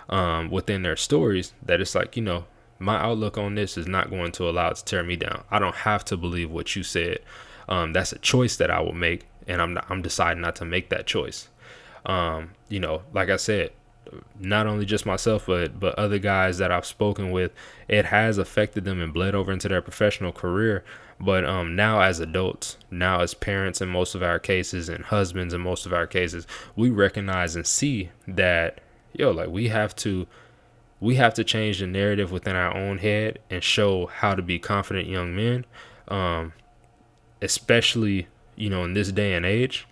um, 0.09 0.49
within 0.49 0.83
their 0.83 0.95
stories 0.95 1.53
that 1.63 1.81
it's 1.81 1.95
like, 1.95 2.15
you 2.15 2.23
know, 2.23 2.45
my 2.79 2.97
outlook 2.97 3.37
on 3.37 3.55
this 3.55 3.77
is 3.77 3.87
not 3.87 4.09
going 4.09 4.31
to 4.33 4.49
allow 4.49 4.69
it 4.69 4.77
to 4.77 4.85
tear 4.85 5.03
me 5.03 5.15
down. 5.15 5.43
I 5.51 5.59
don't 5.59 5.75
have 5.75 6.03
to 6.05 6.17
believe 6.17 6.51
what 6.51 6.75
you 6.75 6.83
said. 6.83 7.19
Um, 7.69 7.93
that's 7.93 8.11
a 8.11 8.19
choice 8.19 8.57
that 8.57 8.71
I 8.71 8.81
will 8.81 8.93
make, 8.93 9.27
and 9.47 9.61
I'm 9.61 9.77
I'm 9.87 10.01
deciding 10.01 10.41
not 10.41 10.55
to 10.57 10.65
make 10.65 10.89
that 10.89 11.05
choice. 11.05 11.47
Um, 12.05 12.51
you 12.69 12.79
know, 12.79 13.03
like 13.13 13.29
I 13.29 13.35
said, 13.35 13.71
not 14.39 14.67
only 14.67 14.85
just 14.85 15.05
myself, 15.05 15.45
but 15.45 15.79
but 15.79 15.97
other 15.97 16.19
guys 16.19 16.57
that 16.57 16.71
I've 16.71 16.85
spoken 16.85 17.31
with, 17.31 17.51
it 17.87 18.05
has 18.05 18.37
affected 18.37 18.83
them 18.83 19.01
and 19.01 19.13
bled 19.13 19.35
over 19.35 19.51
into 19.51 19.67
their 19.67 19.81
professional 19.81 20.31
career. 20.31 20.83
But 21.19 21.45
um, 21.45 21.75
now 21.75 22.01
as 22.01 22.19
adults, 22.19 22.77
now 22.89 23.21
as 23.21 23.33
parents 23.33 23.79
in 23.79 23.89
most 23.89 24.15
of 24.15 24.23
our 24.23 24.39
cases, 24.39 24.89
and 24.89 25.05
husbands 25.05 25.53
in 25.53 25.61
most 25.61 25.85
of 25.85 25.93
our 25.93 26.07
cases, 26.07 26.47
we 26.75 26.89
recognize 26.89 27.55
and 27.55 27.65
see 27.65 28.09
that 28.27 28.79
yo, 29.13 29.31
like 29.31 29.49
we 29.49 29.67
have 29.69 29.95
to 29.97 30.27
we 30.99 31.15
have 31.15 31.33
to 31.35 31.43
change 31.43 31.79
the 31.79 31.87
narrative 31.87 32.31
within 32.31 32.55
our 32.55 32.75
own 32.75 32.99
head 32.99 33.39
and 33.49 33.63
show 33.63 34.07
how 34.07 34.35
to 34.35 34.41
be 34.41 34.59
confident 34.59 35.07
young 35.07 35.35
men, 35.35 35.65
um, 36.07 36.53
especially 37.41 38.27
you 38.55 38.69
know 38.69 38.83
in 38.83 38.93
this 38.93 39.11
day 39.11 39.33
and 39.33 39.45
age 39.45 39.87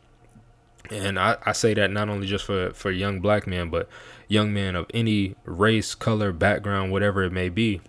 and 0.89 1.19
I, 1.19 1.38
I 1.45 1.52
say 1.52 1.73
that 1.73 1.91
not 1.91 2.10
only 2.10 2.28
just 2.28 2.45
for, 2.45 2.73
for 2.73 2.91
young 2.91 3.19
black 3.19 3.47
men, 3.47 3.69
but 3.69 3.88
young 4.28 4.54
men 4.54 4.75
of 4.75 4.86
any 4.93 5.36
race, 5.45 5.95
color, 5.95 6.32
background, 6.32 6.91
whatever 6.91 7.23
it 7.23 7.32
may 7.32 7.49
be. 7.49 7.82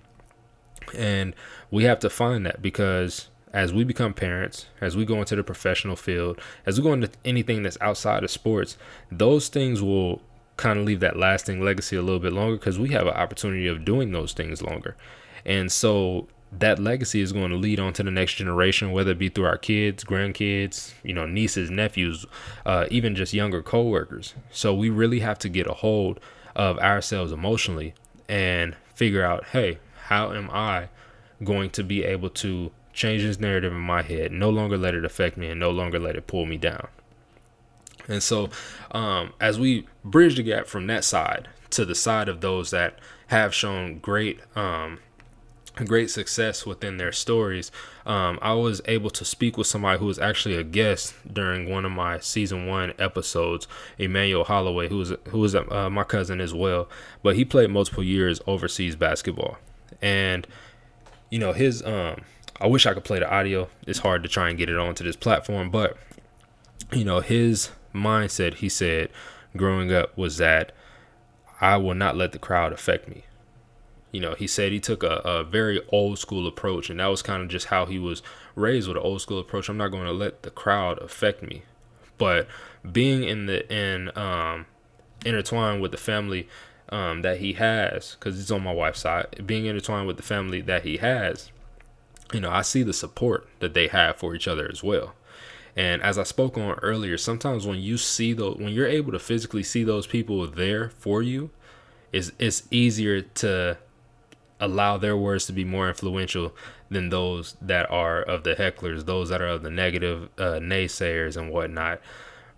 And 0.94 1.34
we 1.70 1.84
have 1.84 2.00
to 2.00 2.10
find 2.10 2.44
that 2.46 2.62
because 2.62 3.28
as 3.52 3.72
we 3.72 3.84
become 3.84 4.14
parents, 4.14 4.66
as 4.80 4.96
we 4.96 5.04
go 5.04 5.18
into 5.18 5.36
the 5.36 5.42
professional 5.42 5.96
field, 5.96 6.40
as 6.66 6.78
we 6.78 6.84
go 6.84 6.92
into 6.92 7.10
anything 7.24 7.62
that's 7.62 7.78
outside 7.80 8.24
of 8.24 8.30
sports, 8.30 8.76
those 9.10 9.48
things 9.48 9.82
will 9.82 10.22
kind 10.56 10.78
of 10.78 10.84
leave 10.84 11.00
that 11.00 11.16
lasting 11.16 11.60
legacy 11.60 11.96
a 11.96 12.02
little 12.02 12.20
bit 12.20 12.32
longer 12.32 12.56
because 12.56 12.78
we 12.78 12.90
have 12.90 13.06
an 13.06 13.14
opportunity 13.14 13.66
of 13.66 13.84
doing 13.84 14.12
those 14.12 14.32
things 14.32 14.62
longer. 14.62 14.96
And 15.44 15.72
so 15.72 16.28
that 16.52 16.78
legacy 16.78 17.20
is 17.20 17.32
going 17.32 17.50
to 17.50 17.56
lead 17.56 17.78
on 17.78 17.92
to 17.94 18.02
the 18.02 18.10
next 18.10 18.34
generation, 18.34 18.92
whether 18.92 19.12
it 19.12 19.18
be 19.18 19.28
through 19.28 19.44
our 19.44 19.58
kids, 19.58 20.02
grandkids, 20.04 20.92
you 21.02 21.14
know, 21.14 21.26
nieces, 21.26 21.70
nephews, 21.70 22.26
uh, 22.66 22.86
even 22.90 23.14
just 23.14 23.32
younger 23.32 23.62
coworkers. 23.62 24.34
So 24.50 24.74
we 24.74 24.90
really 24.90 25.20
have 25.20 25.38
to 25.40 25.48
get 25.48 25.66
a 25.66 25.74
hold 25.74 26.18
of 26.56 26.78
ourselves 26.78 27.32
emotionally 27.32 27.94
and 28.28 28.76
figure 28.94 29.24
out, 29.24 29.44
hey, 29.46 29.78
how 30.04 30.32
am 30.32 30.50
I 30.50 30.88
going 31.42 31.70
to 31.70 31.82
be 31.82 32.04
able 32.04 32.30
to 32.30 32.70
change 32.92 33.22
this 33.22 33.40
narrative 33.40 33.72
in 33.72 33.80
my 33.80 34.02
head, 34.02 34.32
no 34.32 34.50
longer 34.50 34.76
let 34.76 34.94
it 34.94 35.04
affect 35.04 35.36
me, 35.36 35.48
and 35.48 35.60
no 35.60 35.70
longer 35.70 35.98
let 35.98 36.16
it 36.16 36.26
pull 36.26 36.46
me 36.46 36.56
down. 36.56 36.88
And 38.08 38.22
so, 38.22 38.50
um, 38.90 39.32
as 39.40 39.58
we 39.58 39.86
bridge 40.04 40.36
the 40.36 40.42
gap 40.42 40.66
from 40.66 40.86
that 40.88 41.04
side 41.04 41.48
to 41.70 41.84
the 41.84 41.94
side 41.94 42.28
of 42.28 42.40
those 42.40 42.70
that 42.70 42.98
have 43.28 43.54
shown 43.54 44.00
great 44.00 44.40
um, 44.56 44.98
great 45.85 46.11
success 46.11 46.66
within 46.66 46.97
their 46.97 47.12
stories. 47.12 47.71
Um, 48.07 48.38
I 48.43 48.55
was 48.55 48.81
able 48.87 49.11
to 49.11 49.25
speak 49.25 49.57
with 49.57 49.66
somebody 49.66 49.99
who 49.99 50.07
was 50.07 50.19
actually 50.19 50.57
a 50.57 50.64
guest 50.64 51.14
during 51.33 51.69
one 51.69 51.85
of 51.85 51.93
my 51.93 52.19
season 52.19 52.66
one 52.66 52.93
episodes, 52.99 53.69
Emmanuel 53.99 54.45
Holloway, 54.45 54.88
who 54.88 54.99
was 54.99 55.12
who 55.29 55.38
was 55.38 55.55
uh, 55.55 55.88
my 55.90 56.05
cousin 56.05 56.40
as 56.40 56.55
well. 56.55 56.88
But 57.23 57.37
he 57.37 57.45
played 57.45 57.71
multiple 57.71 58.05
years 58.05 58.40
overseas 58.47 58.97
basketball, 58.97 59.59
and 60.01 60.47
you 61.31 61.38
know 61.38 61.53
his. 61.53 61.83
Um, 61.83 62.23
I 62.61 62.66
wish 62.66 62.85
I 62.85 62.93
could 62.93 63.05
play 63.05 63.19
the 63.19 63.31
audio. 63.31 63.69
It's 63.87 64.01
hard 64.01 64.23
to 64.23 64.29
try 64.29 64.51
and 64.51 64.59
get 64.59 64.69
it 64.69 64.77
onto 64.77 65.03
this 65.03 65.16
platform, 65.16 65.71
but 65.71 65.97
you 66.93 67.05
know 67.05 67.21
his 67.21 67.71
mindset. 67.95 68.55
He 68.55 68.69
said, 68.69 69.11
growing 69.57 69.93
up 69.93 70.16
was 70.16 70.37
that 70.38 70.73
I 71.61 71.77
will 71.77 71.95
not 71.95 72.16
let 72.16 72.33
the 72.33 72.38
crowd 72.38 72.73
affect 72.73 73.09
me 73.09 73.25
you 74.12 74.20
know, 74.20 74.35
he 74.35 74.46
said 74.46 74.73
he 74.73 74.81
took 74.81 75.03
a, 75.03 75.20
a 75.25 75.44
very 75.44 75.81
old 75.90 76.18
school 76.18 76.46
approach, 76.46 76.90
and 76.90 77.01
that 77.01 77.07
was 77.07 77.23
kind 77.23 77.42
of 77.42 77.49
just 77.49 77.66
how 77.66 77.87
he 77.87 77.99
was 77.99 78.23
raised 78.55 78.88
with 78.88 78.96
an 78.96 79.03
old 79.03 79.20
school 79.20 79.38
approach. 79.38 79.68
I'm 79.68 79.77
not 79.77 79.88
going 79.88 80.07
to 80.07 80.12
let 80.12 80.42
the 80.42 80.51
crowd 80.51 80.99
affect 80.99 81.42
me, 81.42 81.62
but 82.18 82.49
being 82.90 83.23
in 83.25 83.46
the 83.46 83.70
in 83.73 84.16
um, 84.16 84.66
intertwined 85.25 85.81
with 85.81 85.92
the 85.92 85.96
family 85.96 86.49
um, 86.88 87.23
that 87.23 87.38
he 87.38 87.55
has, 87.55 88.16
because 88.16 88.37
he's 88.37 88.51
on 88.51 88.62
my 88.62 88.73
wife's 88.73 89.01
side, 89.01 89.46
being 89.46 89.66
intertwined 89.66 90.07
with 90.07 90.16
the 90.16 90.23
family 90.23 90.61
that 90.62 90.83
he 90.83 90.96
has, 90.96 91.51
you 92.33 92.40
know, 92.40 92.51
I 92.51 92.62
see 92.62 92.83
the 92.83 92.92
support 92.92 93.49
that 93.61 93.75
they 93.75 93.88
have 93.88 94.16
for 94.16 94.35
each 94.35 94.49
other 94.49 94.68
as 94.70 94.83
well. 94.83 95.14
And 95.77 96.03
as 96.03 96.18
I 96.18 96.25
spoke 96.25 96.59
on 96.59 96.79
earlier, 96.81 97.16
sometimes 97.16 97.66
when 97.66 97.79
you 97.79 97.96
see 97.96 98.33
those, 98.33 98.57
when 98.57 98.73
you're 98.73 98.88
able 98.88 99.12
to 99.12 99.20
physically 99.20 99.62
see 99.62 99.85
those 99.85 100.07
people 100.07 100.44
there 100.46 100.90
for 100.90 101.23
you, 101.23 101.51
it's 102.12 102.33
it's 102.40 102.64
easier 102.73 103.20
to 103.20 103.79
allow 104.61 104.96
their 104.96 105.16
words 105.16 105.46
to 105.46 105.53
be 105.53 105.64
more 105.64 105.88
influential 105.88 106.55
than 106.90 107.09
those 107.09 107.57
that 107.61 107.90
are 107.90 108.23
of 108.23 108.44
the 108.44 108.55
hecklers, 108.55 109.07
those 109.07 109.29
that 109.31 109.40
are 109.40 109.49
of 109.49 109.62
the 109.62 109.70
negative 109.70 110.29
uh, 110.38 110.59
naysayers 110.61 111.37
and 111.37 111.51
whatnot, 111.51 112.01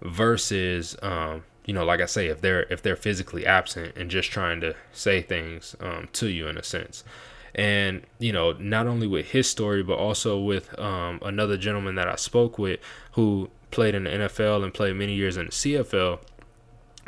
versus 0.02 0.96
um, 1.02 1.44
you 1.64 1.72
know, 1.72 1.84
like 1.84 2.00
I 2.00 2.06
say, 2.06 2.26
if 2.26 2.40
they're 2.40 2.64
if 2.64 2.82
they're 2.82 2.96
physically 2.96 3.46
absent 3.46 3.96
and 3.96 4.10
just 4.10 4.30
trying 4.30 4.60
to 4.62 4.74
say 4.92 5.22
things 5.22 5.76
um, 5.80 6.08
to 6.14 6.28
you 6.28 6.48
in 6.48 6.58
a 6.58 6.62
sense. 6.62 7.04
And, 7.54 8.06
you 8.18 8.32
know, 8.32 8.52
not 8.52 8.86
only 8.86 9.06
with 9.06 9.32
his 9.32 9.48
story, 9.48 9.82
but 9.82 9.98
also 9.98 10.40
with 10.40 10.78
um, 10.78 11.20
another 11.22 11.58
gentleman 11.58 11.96
that 11.96 12.08
I 12.08 12.16
spoke 12.16 12.58
with 12.58 12.80
who 13.12 13.50
played 13.70 13.94
in 13.94 14.04
the 14.04 14.10
NFL 14.10 14.64
and 14.64 14.72
played 14.72 14.96
many 14.96 15.14
years 15.14 15.36
in 15.36 15.46
the 15.46 15.52
CFL. 15.52 16.20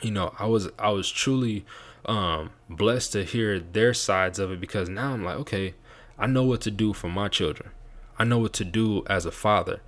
You 0.03 0.11
know, 0.11 0.35
I 0.39 0.47
was 0.47 0.69
I 0.79 0.91
was 0.91 1.11
truly 1.11 1.65
um, 2.07 2.51
blessed 2.69 3.13
to 3.13 3.25
hear 3.25 3.59
their 3.59 3.95
sides 3.95 4.39
of 4.39 4.51
it 4.51 4.61
because 4.61 4.89
now 4.89 5.13
I'm 5.13 5.25
like, 5.25 5.37
okay, 5.37 5.75
I 6.19 6.27
know 6.27 6.45
what 6.45 6.61
to 6.63 6.71
do 6.71 6.93
for 6.93 7.09
my 7.09 7.29
children. 7.29 7.71
I 8.19 8.25
know 8.25 8.39
what 8.39 8.53
to 8.55 8.65
do 8.65 9.03
as 9.07 9.27
a 9.27 9.33
father. 9.33 9.81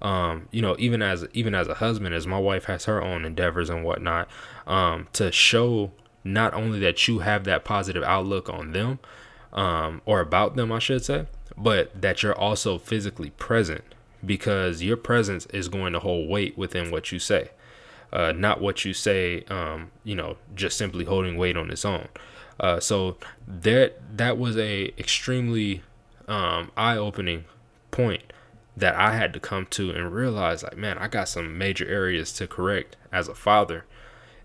Um, 0.00 0.48
you 0.50 0.62
know, 0.62 0.76
even 0.78 1.02
as 1.02 1.26
even 1.32 1.54
as 1.54 1.66
a 1.68 1.74
husband, 1.74 2.14
as 2.14 2.26
my 2.26 2.38
wife 2.38 2.64
has 2.64 2.84
her 2.84 3.02
own 3.02 3.24
endeavors 3.24 3.68
and 3.68 3.84
whatnot, 3.84 4.28
um, 4.66 5.08
to 5.14 5.32
show 5.32 5.92
not 6.22 6.54
only 6.54 6.78
that 6.80 7.08
you 7.08 7.20
have 7.20 7.44
that 7.44 7.64
positive 7.64 8.02
outlook 8.02 8.48
on 8.48 8.72
them, 8.72 9.00
um, 9.52 10.00
or 10.06 10.20
about 10.20 10.56
them, 10.56 10.70
I 10.70 10.78
should 10.78 11.04
say, 11.04 11.26
but 11.56 12.00
that 12.00 12.22
you're 12.22 12.38
also 12.38 12.78
physically 12.78 13.30
present 13.30 13.82
because 14.24 14.82
your 14.82 14.96
presence 14.96 15.46
is 15.46 15.68
going 15.68 15.92
to 15.92 16.00
hold 16.00 16.28
weight 16.28 16.56
within 16.56 16.90
what 16.90 17.12
you 17.12 17.18
say 17.18 17.50
uh, 18.12 18.32
not 18.32 18.60
what 18.60 18.84
you 18.84 18.94
say, 18.94 19.44
um, 19.48 19.90
you 20.04 20.14
know, 20.14 20.36
just 20.54 20.78
simply 20.78 21.04
holding 21.04 21.36
weight 21.36 21.56
on 21.56 21.70
its 21.70 21.84
own. 21.84 22.08
Uh, 22.60 22.80
so 22.80 23.16
that 23.46 24.00
that 24.16 24.36
was 24.36 24.56
a 24.56 24.92
extremely 24.98 25.82
um, 26.26 26.70
eye-opening 26.76 27.44
point 27.90 28.22
that 28.76 28.94
I 28.94 29.16
had 29.16 29.32
to 29.32 29.40
come 29.40 29.66
to 29.70 29.90
and 29.90 30.12
realize, 30.12 30.62
like, 30.62 30.76
man, 30.76 30.98
I 30.98 31.08
got 31.08 31.28
some 31.28 31.58
major 31.58 31.86
areas 31.86 32.32
to 32.34 32.46
correct 32.46 32.96
as 33.12 33.28
a 33.28 33.34
father, 33.34 33.84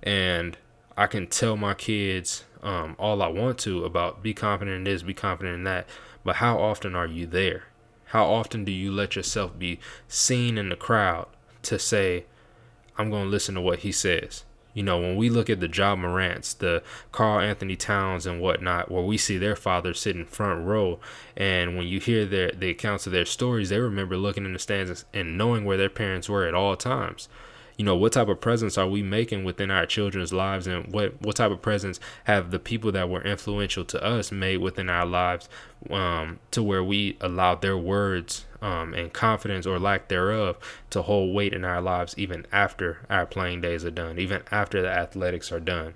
and 0.02 0.58
I 0.98 1.08
can 1.08 1.28
tell 1.28 1.58
my 1.58 1.74
kids 1.74 2.46
um, 2.62 2.96
all 2.98 3.22
I 3.22 3.28
want 3.28 3.58
to 3.60 3.84
about 3.84 4.24
be 4.24 4.34
confident 4.34 4.78
in 4.78 4.84
this, 4.86 5.04
be 5.04 5.14
confident 5.14 5.56
in 5.56 5.64
that, 5.66 5.88
but 6.24 6.38
how 6.38 6.60
often 6.60 6.96
are 6.96 7.08
you 7.08 7.26
there? 7.26 7.66
How 8.06 8.26
often 8.26 8.64
do 8.64 8.72
you 8.72 8.92
let 8.92 9.16
yourself 9.16 9.58
be 9.58 9.80
seen 10.08 10.58
in 10.58 10.70
the 10.70 10.76
crowd 10.76 11.28
to 11.64 11.80
say, 11.80 12.26
I'm 12.98 13.10
going 13.10 13.26
to 13.26 13.30
listen 13.30 13.56
to 13.56 13.62
what 13.62 13.80
he 13.80 13.92
says. 13.92 14.44
You 14.74 14.82
know, 14.82 15.00
when 15.00 15.16
we 15.16 15.30
look 15.30 15.52
at 15.52 15.60
the 15.60 15.70
Ja 15.70 15.96
Morants, 15.96 16.56
the 16.56 16.82
Karl-Anthony 17.12 17.76
Towns 17.76 18.26
and 18.26 18.42
whatnot, 18.42 18.90
where 18.90 19.04
we 19.04 19.18
see 19.18 19.38
their 19.38 19.56
fathers 19.56 20.00
sitting 20.00 20.26
front 20.26 20.66
row, 20.66 21.00
and 21.38 21.78
when 21.78 21.88
you 21.88 22.00
hear 22.00 22.26
their 22.26 22.52
the 22.52 22.72
accounts 22.72 23.06
of 23.06 23.14
their 23.14 23.26
stories, 23.26 23.70
they 23.70 23.80
remember 23.80 24.18
looking 24.18 24.46
in 24.46 24.54
the 24.54 24.60
stands 24.60 25.06
and 25.14 25.38
knowing 25.38 25.64
where 25.64 25.78
their 25.78 25.90
parents 25.90 26.28
were 26.28 26.48
at 26.48 26.56
all 26.56 26.76
times 26.76 27.30
you 27.78 27.86
know 27.86 27.96
what 27.96 28.14
type 28.14 28.28
of 28.28 28.40
presence 28.40 28.78
are 28.78 28.88
we 28.88 29.02
making 29.02 29.44
within 29.44 29.72
our 29.72 29.86
children's 29.86 30.32
lives 30.32 30.68
and 30.68 30.92
what 30.94 31.20
what 31.22 31.36
type 31.36 31.52
of 31.52 31.62
presence 31.62 32.00
have 32.26 32.52
the 32.52 32.60
people 32.60 32.92
that 32.92 33.10
were 33.10 33.22
influential 33.24 33.84
to 33.84 34.04
us 34.04 34.32
made 34.32 34.58
within 34.58 34.90
our 34.90 35.06
lives 35.06 35.50
um, 35.90 36.40
to 36.52 36.62
where 36.62 36.84
we 36.84 37.18
allow 37.22 37.56
their 37.56 37.78
words 37.78 38.46
um, 38.64 38.94
and 38.94 39.12
confidence 39.12 39.68
or 39.68 39.78
lack 39.78 40.08
thereof 40.08 40.58
to 40.90 41.02
hold 41.02 41.36
weight 41.36 41.54
in 41.54 41.66
our 41.66 41.82
lives 41.82 42.16
even 42.18 42.48
after 42.52 43.00
our 43.10 43.26
playing 43.26 43.60
days 43.62 43.84
are 43.84 43.92
done 43.92 44.18
even 44.18 44.42
after 44.52 44.82
the 44.82 44.90
athletics 44.90 45.52
are 45.52 45.60
done. 45.60 45.94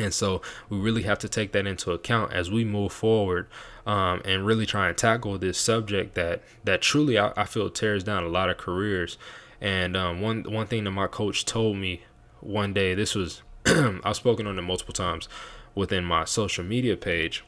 And 0.00 0.12
so 0.12 0.42
we 0.68 0.78
really 0.78 1.02
have 1.02 1.18
to 1.20 1.28
take 1.28 1.52
that 1.52 1.66
into 1.66 1.92
account 1.92 2.32
as 2.32 2.50
we 2.50 2.64
move 2.64 2.92
forward 2.92 3.46
um, 3.86 4.20
and 4.24 4.44
really 4.44 4.66
try 4.66 4.88
and 4.88 4.96
tackle 4.96 5.38
this 5.38 5.58
subject 5.58 6.14
that 6.14 6.42
that 6.64 6.82
truly 6.82 7.18
I, 7.18 7.32
I 7.36 7.44
feel 7.44 7.70
tears 7.70 8.02
down 8.02 8.24
a 8.24 8.28
lot 8.28 8.50
of 8.50 8.56
careers. 8.56 9.16
And 9.60 9.96
um, 9.96 10.20
one 10.20 10.42
one 10.42 10.66
thing 10.66 10.84
that 10.84 10.90
my 10.90 11.06
coach 11.06 11.44
told 11.44 11.76
me 11.76 12.02
one 12.40 12.72
day, 12.72 12.94
this 12.94 13.14
was 13.14 13.42
I've 13.66 14.16
spoken 14.16 14.46
on 14.46 14.58
it 14.58 14.62
multiple 14.62 14.92
times 14.94 15.28
within 15.74 16.04
my 16.04 16.24
social 16.24 16.64
media 16.64 16.96
page, 16.96 17.44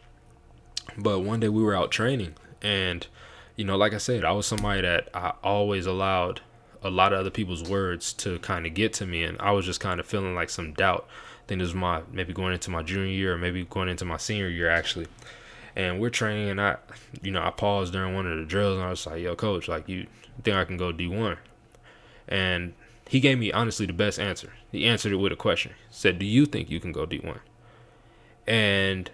but 0.97 1.21
one 1.21 1.41
day 1.41 1.49
we 1.49 1.63
were 1.63 1.75
out 1.75 1.91
training, 1.91 2.35
and 2.63 3.07
you 3.59 3.65
know, 3.65 3.77
like 3.77 3.93
I 3.93 3.99
said, 3.99 4.25
I 4.25 4.31
was 4.31 4.47
somebody 4.47 4.83
that 4.83 5.09
I 5.13 5.33
always 5.43 5.85
allowed 5.85 6.43
a 6.81 6.91
lot 6.91 7.13
of 7.13 7.19
other 7.19 7.31
people's 7.31 7.69
words 7.69 8.13
to 8.13 8.39
kind 8.39 8.65
of 8.65 8.73
get 8.73 8.93
to 8.95 9.07
me, 9.07 9.25
and 9.25 9.37
I 9.41 9.51
was 9.51 9.67
just 9.67 9.81
kind 9.81 9.99
of 9.99 10.07
feeling 10.07 10.37
like 10.37 10.49
some 10.49 10.75
doubt. 10.75 11.09
I 11.43 11.49
think 11.49 11.59
this 11.59 11.67
was 11.67 11.75
my 11.75 12.03
maybe 12.13 12.33
going 12.33 12.53
into 12.53 12.71
my 12.71 12.85
junior 12.85 13.13
year, 13.13 13.35
or 13.35 13.39
maybe 13.39 13.65
going 13.65 13.89
into 13.89 14.05
my 14.05 14.17
senior 14.17 14.49
year 14.49 14.71
actually. 14.71 15.09
And 15.75 16.01
we're 16.01 16.09
training, 16.09 16.51
and 16.51 16.61
I, 16.61 16.77
you 17.21 17.33
know, 17.33 17.43
I 17.43 17.51
paused 17.51 17.93
during 17.93 18.15
one 18.15 18.31
of 18.31 18.39
the 18.39 18.45
drills, 18.45 18.77
and 18.77 18.87
I 18.87 18.91
was 18.91 19.05
like, 19.05 19.21
"Yo, 19.21 19.35
coach, 19.35 19.67
like 19.67 19.89
you 19.89 20.07
think 20.45 20.57
I 20.57 20.65
can 20.65 20.77
go 20.77 20.93
D 20.93 21.09
one?" 21.09 21.39
And 22.29 22.75
he 23.09 23.19
gave 23.19 23.41
me 23.41 23.51
honestly 23.51 23.87
the 23.87 23.93
best 23.93 24.21
answer. 24.21 24.53
He 24.71 24.87
answered 24.87 25.11
it 25.11 25.17
with 25.17 25.33
a 25.33 25.37
question. 25.37 25.73
He 25.89 25.97
said, 25.97 26.21
"Do 26.21 26.27
you 26.27 26.47
think 26.47 26.71
you 26.71 26.79
can 26.79 26.93
go 26.93 27.07
D1?" 27.07 27.41
And 28.47 29.11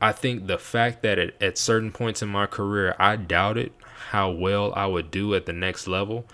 I 0.00 0.12
think 0.12 0.46
the 0.46 0.58
fact 0.58 1.02
that 1.02 1.18
at, 1.18 1.42
at 1.42 1.58
certain 1.58 1.92
points 1.92 2.22
in 2.22 2.28
my 2.28 2.46
career 2.46 2.94
I 2.98 3.16
doubted 3.16 3.72
how 4.10 4.30
well 4.30 4.72
I 4.74 4.86
would 4.86 5.10
do 5.10 5.34
at 5.34 5.46
the 5.46 5.52
next 5.52 5.86
level, 5.86 6.24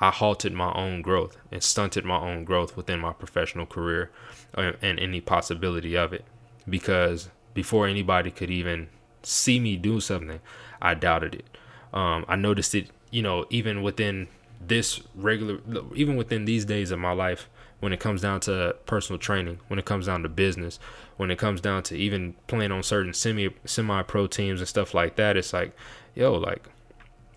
I 0.00 0.10
halted 0.10 0.52
my 0.52 0.72
own 0.72 1.02
growth 1.02 1.36
and 1.50 1.62
stunted 1.62 2.04
my 2.04 2.18
own 2.18 2.44
growth 2.44 2.76
within 2.76 3.00
my 3.00 3.12
professional 3.12 3.66
career 3.66 4.10
uh, 4.54 4.72
and 4.82 5.00
any 5.00 5.20
possibility 5.20 5.96
of 5.96 6.12
it. 6.12 6.24
Because 6.68 7.28
before 7.54 7.86
anybody 7.86 8.30
could 8.30 8.50
even 8.50 8.88
see 9.22 9.58
me 9.58 9.76
do 9.76 10.00
something, 10.00 10.40
I 10.80 10.94
doubted 10.94 11.34
it. 11.34 11.44
Um, 11.92 12.24
I 12.28 12.36
noticed 12.36 12.74
it, 12.74 12.90
you 13.10 13.22
know, 13.22 13.46
even 13.50 13.82
within 13.82 14.28
this 14.60 15.02
regular 15.14 15.58
even 15.94 16.16
within 16.16 16.44
these 16.44 16.64
days 16.64 16.90
of 16.90 16.98
my 16.98 17.12
life 17.12 17.48
when 17.80 17.92
it 17.92 18.00
comes 18.00 18.22
down 18.22 18.40
to 18.40 18.74
personal 18.86 19.18
training 19.18 19.58
when 19.68 19.78
it 19.78 19.84
comes 19.84 20.06
down 20.06 20.22
to 20.22 20.28
business 20.28 20.78
when 21.16 21.30
it 21.30 21.38
comes 21.38 21.60
down 21.60 21.82
to 21.82 21.96
even 21.96 22.34
playing 22.46 22.72
on 22.72 22.82
certain 22.82 23.12
semi 23.12 23.48
semi 23.64 24.02
pro 24.02 24.26
teams 24.26 24.60
and 24.60 24.68
stuff 24.68 24.94
like 24.94 25.16
that 25.16 25.36
it's 25.36 25.52
like 25.52 25.74
yo 26.14 26.32
like 26.34 26.68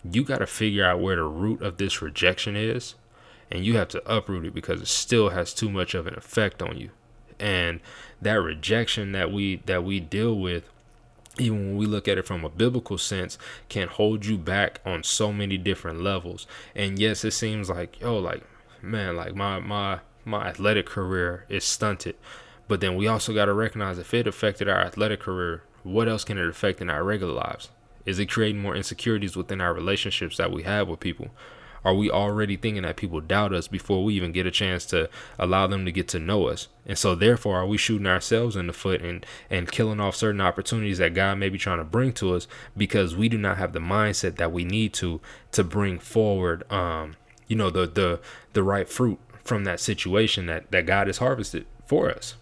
you 0.09 0.23
got 0.23 0.39
to 0.39 0.47
figure 0.47 0.85
out 0.85 0.99
where 0.99 1.17
the 1.17 1.23
root 1.23 1.61
of 1.61 1.77
this 1.77 2.01
rejection 2.01 2.55
is 2.55 2.95
and 3.51 3.65
you 3.65 3.75
have 3.75 3.89
to 3.89 4.01
uproot 4.11 4.45
it 4.45 4.53
because 4.53 4.81
it 4.81 4.87
still 4.87 5.29
has 5.29 5.53
too 5.53 5.69
much 5.69 5.93
of 5.93 6.07
an 6.07 6.15
effect 6.15 6.61
on 6.61 6.77
you 6.77 6.89
and 7.39 7.79
that 8.21 8.41
rejection 8.41 9.11
that 9.11 9.31
we 9.31 9.57
that 9.65 9.83
we 9.83 9.99
deal 9.99 10.37
with 10.37 10.69
even 11.37 11.69
when 11.69 11.77
we 11.77 11.85
look 11.85 12.07
at 12.07 12.17
it 12.17 12.25
from 12.25 12.43
a 12.43 12.49
biblical 12.49 12.97
sense, 12.97 13.37
can 13.69 13.87
hold 13.87 14.25
you 14.25 14.37
back 14.37 14.81
on 14.85 15.03
so 15.03 15.31
many 15.31 15.57
different 15.57 16.01
levels. 16.01 16.45
And 16.75 16.99
yes, 16.99 17.23
it 17.23 17.31
seems 17.31 17.69
like, 17.69 17.99
yo, 18.01 18.17
like, 18.17 18.43
man, 18.81 19.15
like 19.15 19.35
my 19.35 19.59
my 19.59 19.99
my 20.29 20.47
athletic 20.47 20.85
career 20.85 21.45
is 21.49 21.63
stunted. 21.63 22.15
But 22.67 22.81
then 22.81 22.95
we 22.95 23.07
also 23.07 23.33
got 23.33 23.45
to 23.45 23.53
recognize 23.53 23.97
if 23.97 24.13
it 24.13 24.27
affected 24.27 24.69
our 24.69 24.79
athletic 24.79 25.21
career, 25.21 25.63
what 25.83 26.07
else 26.07 26.23
can 26.23 26.37
it 26.37 26.47
affect 26.47 26.81
in 26.81 26.89
our 26.89 27.03
regular 27.03 27.33
lives? 27.33 27.69
Is 28.05 28.19
it 28.19 28.29
creating 28.29 28.61
more 28.61 28.75
insecurities 28.75 29.35
within 29.35 29.61
our 29.61 29.73
relationships 29.73 30.37
that 30.37 30.51
we 30.51 30.63
have 30.63 30.87
with 30.87 30.99
people? 30.99 31.29
Are 31.83 31.93
we 31.93 32.11
already 32.11 32.57
thinking 32.57 32.83
that 32.83 32.97
people 32.97 33.21
doubt 33.21 33.53
us 33.53 33.67
before 33.67 34.03
we 34.03 34.13
even 34.15 34.31
get 34.31 34.45
a 34.45 34.51
chance 34.51 34.85
to 34.87 35.09
allow 35.37 35.67
them 35.67 35.85
to 35.85 35.91
get 35.91 36.07
to 36.09 36.19
know 36.19 36.47
us? 36.47 36.67
And 36.85 36.97
so 36.97 37.15
therefore 37.15 37.57
are 37.57 37.67
we 37.67 37.77
shooting 37.77 38.07
ourselves 38.07 38.55
in 38.55 38.67
the 38.67 38.73
foot 38.73 39.01
and 39.01 39.25
and 39.49 39.71
killing 39.71 39.99
off 39.99 40.15
certain 40.15 40.41
opportunities 40.41 40.97
that 40.97 41.13
God 41.13 41.37
may 41.37 41.49
be 41.49 41.57
trying 41.57 41.77
to 41.77 41.83
bring 41.83 42.11
to 42.13 42.35
us 42.35 42.47
because 42.75 43.15
we 43.15 43.29
do 43.29 43.37
not 43.37 43.57
have 43.57 43.73
the 43.73 43.79
mindset 43.79 44.35
that 44.35 44.51
we 44.51 44.65
need 44.65 44.93
to 44.95 45.21
to 45.53 45.63
bring 45.63 45.99
forward 45.99 46.69
um 46.71 47.15
you 47.47 47.55
know 47.55 47.69
the 47.69 47.87
the 47.87 48.19
the 48.53 48.63
right 48.63 48.89
fruit 48.89 49.19
from 49.43 49.63
that 49.63 49.79
situation 49.79 50.45
that 50.47 50.71
that 50.71 50.85
God 50.85 51.07
has 51.07 51.17
harvested 51.17 51.65
for 51.85 52.09
us. 52.09 52.35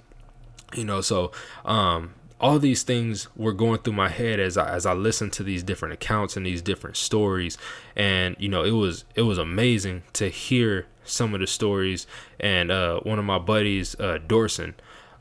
You 0.76 0.86
know, 0.86 1.02
so 1.02 1.32
um 1.66 2.14
all 2.40 2.60
these 2.60 2.84
things 2.84 3.28
were 3.36 3.54
going 3.54 3.80
through 3.80 3.94
my 3.94 4.10
head 4.10 4.40
as 4.40 4.58
I 4.58 4.70
as 4.74 4.86
I 4.86 4.94
listened 4.94 5.34
to 5.34 5.44
these 5.44 5.64
different 5.64 5.94
accounts 5.94 6.38
and 6.38 6.46
these 6.46 6.62
different 6.62 6.98
stories. 6.98 7.58
And 7.96 8.36
you 8.40 8.50
know 8.50 8.64
it 8.64 8.72
was 8.72 9.06
it 9.16 9.24
was 9.24 9.38
amazing 9.38 10.04
to 10.14 10.30
hear 10.30 10.86
some 11.04 11.34
of 11.34 11.40
the 11.40 11.48
stories. 11.48 12.06
And 12.40 12.72
uh, 12.72 13.00
one 13.02 13.20
of 13.20 13.26
my 13.26 13.40
buddies 13.40 13.96
uh, 14.00 14.20
Dorson 14.26 14.74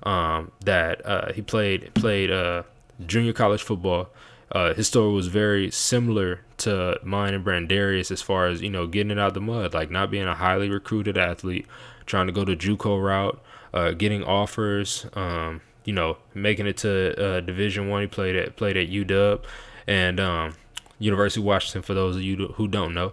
um, 0.02 0.52
that 0.64 1.04
uh, 1.06 1.32
he 1.32 1.42
played 1.42 1.94
played 1.94 2.30
uh, 2.30 2.64
junior 3.06 3.32
college 3.32 3.62
football 3.62 4.10
uh, 4.52 4.74
his 4.74 4.86
story 4.86 5.12
was 5.12 5.28
very 5.28 5.70
similar 5.70 6.40
to 6.58 6.98
mine 7.02 7.34
and 7.34 7.44
Brandarius 7.44 8.10
as 8.10 8.22
far 8.22 8.46
as 8.46 8.62
you 8.62 8.70
know 8.70 8.86
getting 8.86 9.10
it 9.10 9.18
out 9.18 9.34
the 9.34 9.40
mud 9.40 9.74
like 9.74 9.90
not 9.90 10.10
being 10.10 10.26
a 10.26 10.34
highly 10.34 10.68
recruited 10.68 11.18
athlete 11.18 11.66
trying 12.06 12.26
to 12.26 12.32
go 12.32 12.44
the 12.44 12.56
JUCO 12.56 13.02
route 13.02 13.42
uh, 13.74 13.90
getting 13.90 14.22
offers 14.22 15.06
um, 15.14 15.60
you 15.86 15.92
know, 15.92 16.18
making 16.34 16.66
it 16.66 16.76
to 16.78 17.24
uh, 17.24 17.40
Division 17.40 17.88
One. 17.88 18.02
He 18.02 18.06
played 18.08 18.36
at 18.36 18.56
played 18.56 18.76
at 18.76 18.90
UW 18.90 19.40
and 19.86 20.20
um, 20.20 20.54
University 20.98 21.40
of 21.40 21.46
Washington. 21.46 21.82
For 21.82 21.94
those 21.94 22.16
of 22.16 22.22
you 22.22 22.48
who 22.56 22.68
don't 22.68 22.92
know, 22.92 23.12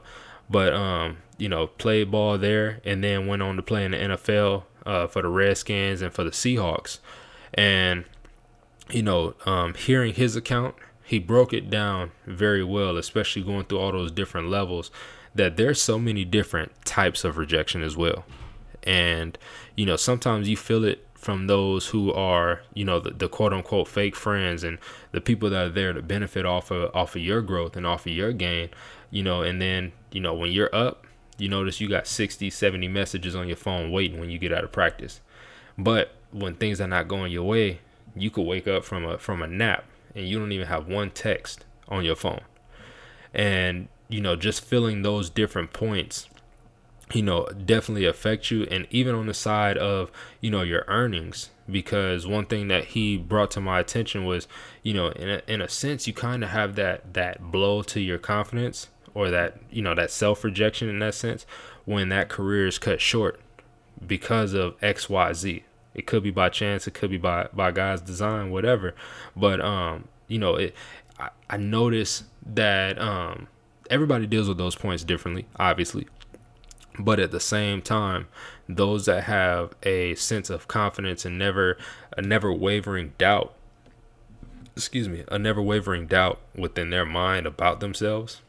but 0.49 0.73
um, 0.73 1.17
you 1.37 1.47
know, 1.47 1.67
played 1.67 2.11
ball 2.11 2.37
there 2.37 2.81
and 2.83 3.03
then 3.03 3.27
went 3.27 3.41
on 3.43 3.55
to 3.55 3.61
play 3.61 3.85
in 3.85 3.91
the 3.91 3.97
NFL 3.97 4.63
uh, 4.85 5.07
for 5.07 5.21
the 5.21 5.29
Redskins 5.29 6.01
and 6.01 6.11
for 6.11 6.23
the 6.23 6.31
Seahawks. 6.31 6.97
And 7.53 8.05
you 8.89 9.03
know, 9.03 9.35
um, 9.45 9.75
hearing 9.75 10.15
his 10.15 10.35
account, 10.35 10.75
he 11.03 11.19
broke 11.19 11.53
it 11.53 11.69
down 11.69 12.11
very 12.25 12.63
well, 12.63 12.97
especially 12.97 13.43
going 13.43 13.65
through 13.65 13.79
all 13.79 13.91
those 13.91 14.11
different 14.11 14.49
levels. 14.49 14.91
That 15.35 15.57
there's 15.57 15.81
so 15.81 15.97
many 15.97 16.25
different 16.25 16.71
types 16.85 17.23
of 17.23 17.37
rejection 17.37 17.81
as 17.81 17.97
well, 17.97 18.23
and 18.83 19.37
you 19.75 19.85
know, 19.85 19.95
sometimes 19.95 20.47
you 20.47 20.55
feel 20.55 20.83
it 20.83 21.07
from 21.15 21.47
those 21.47 21.87
who 21.87 22.11
are, 22.11 22.61
you 22.73 22.83
know, 22.83 22.99
the, 22.99 23.11
the 23.11 23.29
quote 23.29 23.53
unquote 23.53 23.87
fake 23.87 24.15
friends 24.15 24.63
and 24.63 24.77
the 25.11 25.21
people 25.21 25.49
that 25.49 25.67
are 25.67 25.69
there 25.69 25.93
to 25.93 26.01
benefit 26.01 26.45
off 26.45 26.69
of 26.69 26.93
off 26.95 27.15
of 27.15 27.21
your 27.21 27.41
growth 27.41 27.75
and 27.75 27.87
off 27.87 28.05
of 28.05 28.11
your 28.11 28.31
gain, 28.31 28.69
you 29.09 29.23
know, 29.23 29.41
and 29.41 29.61
then, 29.61 29.91
you 30.11 30.19
know, 30.19 30.33
when 30.33 30.51
you're 30.51 30.73
up, 30.73 31.07
you 31.37 31.49
notice 31.49 31.81
you 31.81 31.89
got 31.89 32.05
60, 32.05 32.49
70 32.49 32.87
messages 32.89 33.35
on 33.35 33.47
your 33.47 33.57
phone 33.57 33.91
waiting 33.91 34.19
when 34.19 34.29
you 34.29 34.37
get 34.37 34.53
out 34.53 34.63
of 34.63 34.71
practice. 34.71 35.21
But 35.77 36.13
when 36.31 36.55
things 36.55 36.79
are 36.79 36.87
not 36.87 37.07
going 37.07 37.31
your 37.31 37.43
way, 37.43 37.79
you 38.15 38.29
could 38.29 38.45
wake 38.45 38.67
up 38.67 38.83
from 38.83 39.05
a 39.05 39.17
from 39.17 39.41
a 39.41 39.47
nap 39.47 39.85
and 40.15 40.27
you 40.27 40.39
don't 40.39 40.51
even 40.51 40.67
have 40.67 40.87
one 40.87 41.11
text 41.11 41.65
on 41.87 42.05
your 42.05 42.15
phone. 42.15 42.41
And 43.33 43.87
you 44.09 44.21
know, 44.21 44.35
just 44.35 44.63
filling 44.63 45.01
those 45.01 45.29
different 45.29 45.73
points 45.73 46.29
you 47.13 47.21
know 47.21 47.45
definitely 47.65 48.05
affect 48.05 48.49
you 48.49 48.63
and 48.71 48.87
even 48.89 49.13
on 49.13 49.27
the 49.27 49.33
side 49.33 49.77
of 49.77 50.11
you 50.41 50.49
know 50.49 50.61
your 50.61 50.83
earnings 50.87 51.49
because 51.69 52.25
one 52.27 52.45
thing 52.45 52.67
that 52.67 52.85
he 52.85 53.17
brought 53.17 53.51
to 53.51 53.61
my 53.61 53.79
attention 53.79 54.25
was 54.25 54.47
you 54.81 54.93
know 54.93 55.07
in 55.09 55.29
a, 55.29 55.41
in 55.47 55.61
a 55.61 55.69
sense 55.69 56.07
you 56.07 56.13
kind 56.13 56.43
of 56.43 56.49
have 56.49 56.75
that 56.75 57.13
that 57.13 57.51
blow 57.51 57.81
to 57.81 57.99
your 57.99 58.17
confidence 58.17 58.87
or 59.13 59.29
that 59.29 59.57
you 59.69 59.81
know 59.81 59.93
that 59.93 60.11
self 60.11 60.43
rejection 60.43 60.89
in 60.89 60.99
that 60.99 61.13
sense 61.13 61.45
when 61.85 62.09
that 62.09 62.29
career 62.29 62.67
is 62.67 62.79
cut 62.79 62.99
short 62.99 63.39
because 64.05 64.53
of 64.53 64.79
xyz 64.79 65.63
it 65.95 66.07
could 66.07 66.23
be 66.23 66.31
by 66.31 66.49
chance 66.49 66.87
it 66.87 66.93
could 66.93 67.09
be 67.09 67.17
by 67.17 67.47
by 67.53 67.71
god's 67.71 68.01
design 68.01 68.51
whatever. 68.51 68.95
But 69.35 69.61
um 69.61 70.07
you 70.27 70.39
know 70.39 70.55
it 70.55 70.75
i, 71.19 71.29
I 71.49 71.57
notice 71.57 72.23
that 72.45 72.99
um 72.99 73.47
everybody 73.89 74.25
deals 74.27 74.47
with 74.47 74.57
those 74.57 74.75
points 74.75 75.03
differently 75.03 75.45
obviously. 75.57 76.07
But 76.99 77.19
at 77.19 77.31
the 77.31 77.39
same 77.39 77.81
time 77.81 78.27
those 78.69 79.05
that 79.07 79.23
have 79.23 79.73
a 79.83 80.15
sense 80.15 80.49
of 80.49 80.67
confidence 80.67 81.25
and 81.25 81.37
never 81.37 81.77
a 82.17 82.21
never 82.21 82.51
wavering 82.51 83.13
doubt 83.17 83.53
excuse 84.75 85.09
me 85.09 85.23
a 85.27 85.37
never 85.37 85.61
wavering 85.61 86.07
doubt 86.07 86.39
within 86.55 86.89
their 86.89 87.05
mind 87.05 87.45
about 87.45 87.79
themselves 87.79 88.41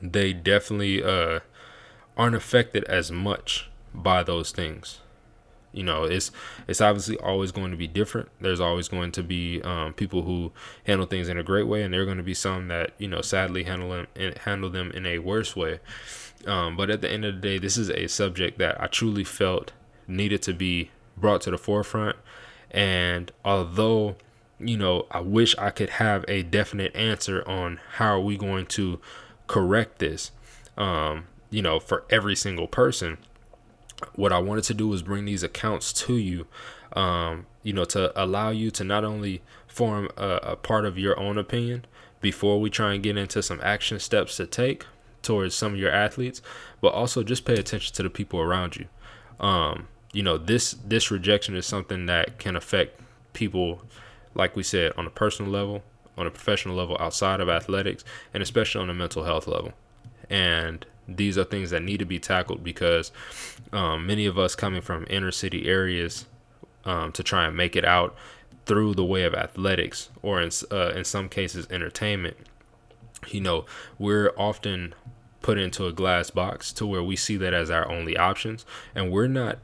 they 0.00 0.32
definitely 0.32 1.02
uh 1.02 1.40
aren't 2.16 2.36
affected 2.36 2.84
as 2.84 3.10
much 3.10 3.68
by 3.92 4.22
those 4.22 4.50
things 4.52 5.00
you 5.78 5.84
know 5.84 6.04
it's 6.04 6.30
it's 6.66 6.80
obviously 6.80 7.16
always 7.18 7.52
going 7.52 7.70
to 7.70 7.76
be 7.76 7.86
different 7.86 8.28
there's 8.40 8.60
always 8.60 8.88
going 8.88 9.12
to 9.12 9.22
be 9.22 9.62
um, 9.62 9.92
people 9.94 10.22
who 10.22 10.50
handle 10.84 11.06
things 11.06 11.28
in 11.28 11.38
a 11.38 11.42
great 11.42 11.66
way 11.66 11.82
and 11.82 11.94
there 11.94 12.02
are 12.02 12.04
going 12.04 12.16
to 12.16 12.22
be 12.22 12.34
some 12.34 12.68
that 12.68 12.90
you 12.98 13.08
know 13.08 13.20
sadly 13.20 13.62
handle 13.64 13.90
them 13.90 14.06
handle 14.44 14.70
them 14.70 14.90
in 14.90 15.06
a 15.06 15.18
worse 15.18 15.54
way 15.54 15.78
um, 16.46 16.76
but 16.76 16.90
at 16.90 17.00
the 17.00 17.10
end 17.10 17.24
of 17.24 17.34
the 17.34 17.40
day, 17.40 17.58
this 17.58 17.76
is 17.76 17.90
a 17.90 18.06
subject 18.06 18.58
that 18.58 18.80
I 18.80 18.86
truly 18.86 19.24
felt 19.24 19.72
needed 20.06 20.42
to 20.42 20.52
be 20.52 20.90
brought 21.16 21.40
to 21.42 21.50
the 21.50 21.58
forefront. 21.58 22.16
And 22.70 23.32
although, 23.44 24.16
you 24.60 24.76
know, 24.76 25.06
I 25.10 25.20
wish 25.20 25.56
I 25.58 25.70
could 25.70 25.90
have 25.90 26.24
a 26.28 26.42
definite 26.42 26.94
answer 26.94 27.46
on 27.48 27.80
how 27.94 28.16
are 28.16 28.20
we 28.20 28.36
going 28.36 28.66
to 28.66 29.00
correct 29.46 29.98
this, 29.98 30.30
um, 30.76 31.26
you 31.50 31.62
know, 31.62 31.80
for 31.80 32.04
every 32.10 32.36
single 32.36 32.68
person, 32.68 33.18
what 34.14 34.32
I 34.32 34.38
wanted 34.38 34.64
to 34.64 34.74
do 34.74 34.88
was 34.88 35.02
bring 35.02 35.24
these 35.24 35.42
accounts 35.42 35.92
to 35.94 36.16
you, 36.16 36.46
um, 36.92 37.46
you 37.62 37.72
know, 37.72 37.84
to 37.86 38.12
allow 38.20 38.50
you 38.50 38.70
to 38.72 38.84
not 38.84 39.04
only 39.04 39.42
form 39.66 40.08
a, 40.16 40.40
a 40.42 40.56
part 40.56 40.84
of 40.84 40.98
your 40.98 41.18
own 41.18 41.38
opinion 41.38 41.84
before 42.20 42.60
we 42.60 42.70
try 42.70 42.94
and 42.94 43.02
get 43.02 43.16
into 43.16 43.42
some 43.42 43.60
action 43.62 43.98
steps 43.98 44.36
to 44.36 44.46
take, 44.46 44.84
towards 45.22 45.54
some 45.54 45.74
of 45.74 45.78
your 45.78 45.90
athletes, 45.90 46.40
but 46.80 46.88
also 46.88 47.22
just 47.22 47.44
pay 47.44 47.54
attention 47.54 47.94
to 47.94 48.02
the 48.02 48.10
people 48.10 48.40
around 48.40 48.76
you. 48.76 48.86
Um, 49.40 49.88
you 50.12 50.22
know, 50.22 50.38
this 50.38 50.76
this 50.84 51.10
rejection 51.10 51.54
is 51.54 51.66
something 51.66 52.06
that 52.06 52.38
can 52.38 52.56
affect 52.56 53.00
people, 53.32 53.82
like 54.34 54.56
we 54.56 54.62
said, 54.62 54.92
on 54.96 55.06
a 55.06 55.10
personal 55.10 55.50
level, 55.50 55.82
on 56.16 56.26
a 56.26 56.30
professional 56.30 56.74
level, 56.74 56.96
outside 56.98 57.40
of 57.40 57.48
athletics, 57.48 58.04
and 58.32 58.42
especially 58.42 58.80
on 58.80 58.90
a 58.90 58.94
mental 58.94 59.24
health 59.24 59.46
level. 59.46 59.72
And 60.30 60.84
these 61.06 61.38
are 61.38 61.44
things 61.44 61.70
that 61.70 61.82
need 61.82 61.98
to 61.98 62.04
be 62.04 62.18
tackled 62.18 62.62
because 62.62 63.12
um, 63.72 64.06
many 64.06 64.26
of 64.26 64.38
us 64.38 64.54
coming 64.54 64.80
from 64.80 65.06
inner 65.10 65.30
city 65.30 65.68
areas 65.68 66.26
um, 66.84 67.12
to 67.12 67.22
try 67.22 67.46
and 67.46 67.56
make 67.56 67.76
it 67.76 67.84
out 67.84 68.14
through 68.66 68.94
the 68.94 69.04
way 69.04 69.24
of 69.24 69.34
athletics 69.34 70.10
or 70.22 70.40
in 70.40 70.50
uh, 70.70 70.90
in 70.90 71.04
some 71.04 71.28
cases 71.28 71.66
entertainment. 71.70 72.36
You 73.28 73.40
know, 73.40 73.64
we're 73.98 74.32
often 74.36 74.94
put 75.40 75.58
into 75.58 75.86
a 75.86 75.92
glass 75.92 76.30
box 76.30 76.72
to 76.74 76.86
where 76.86 77.02
we 77.02 77.16
see 77.16 77.36
that 77.36 77.54
as 77.54 77.70
our 77.70 77.90
only 77.90 78.16
options 78.16 78.66
and 78.94 79.10
we're 79.10 79.28
not 79.28 79.58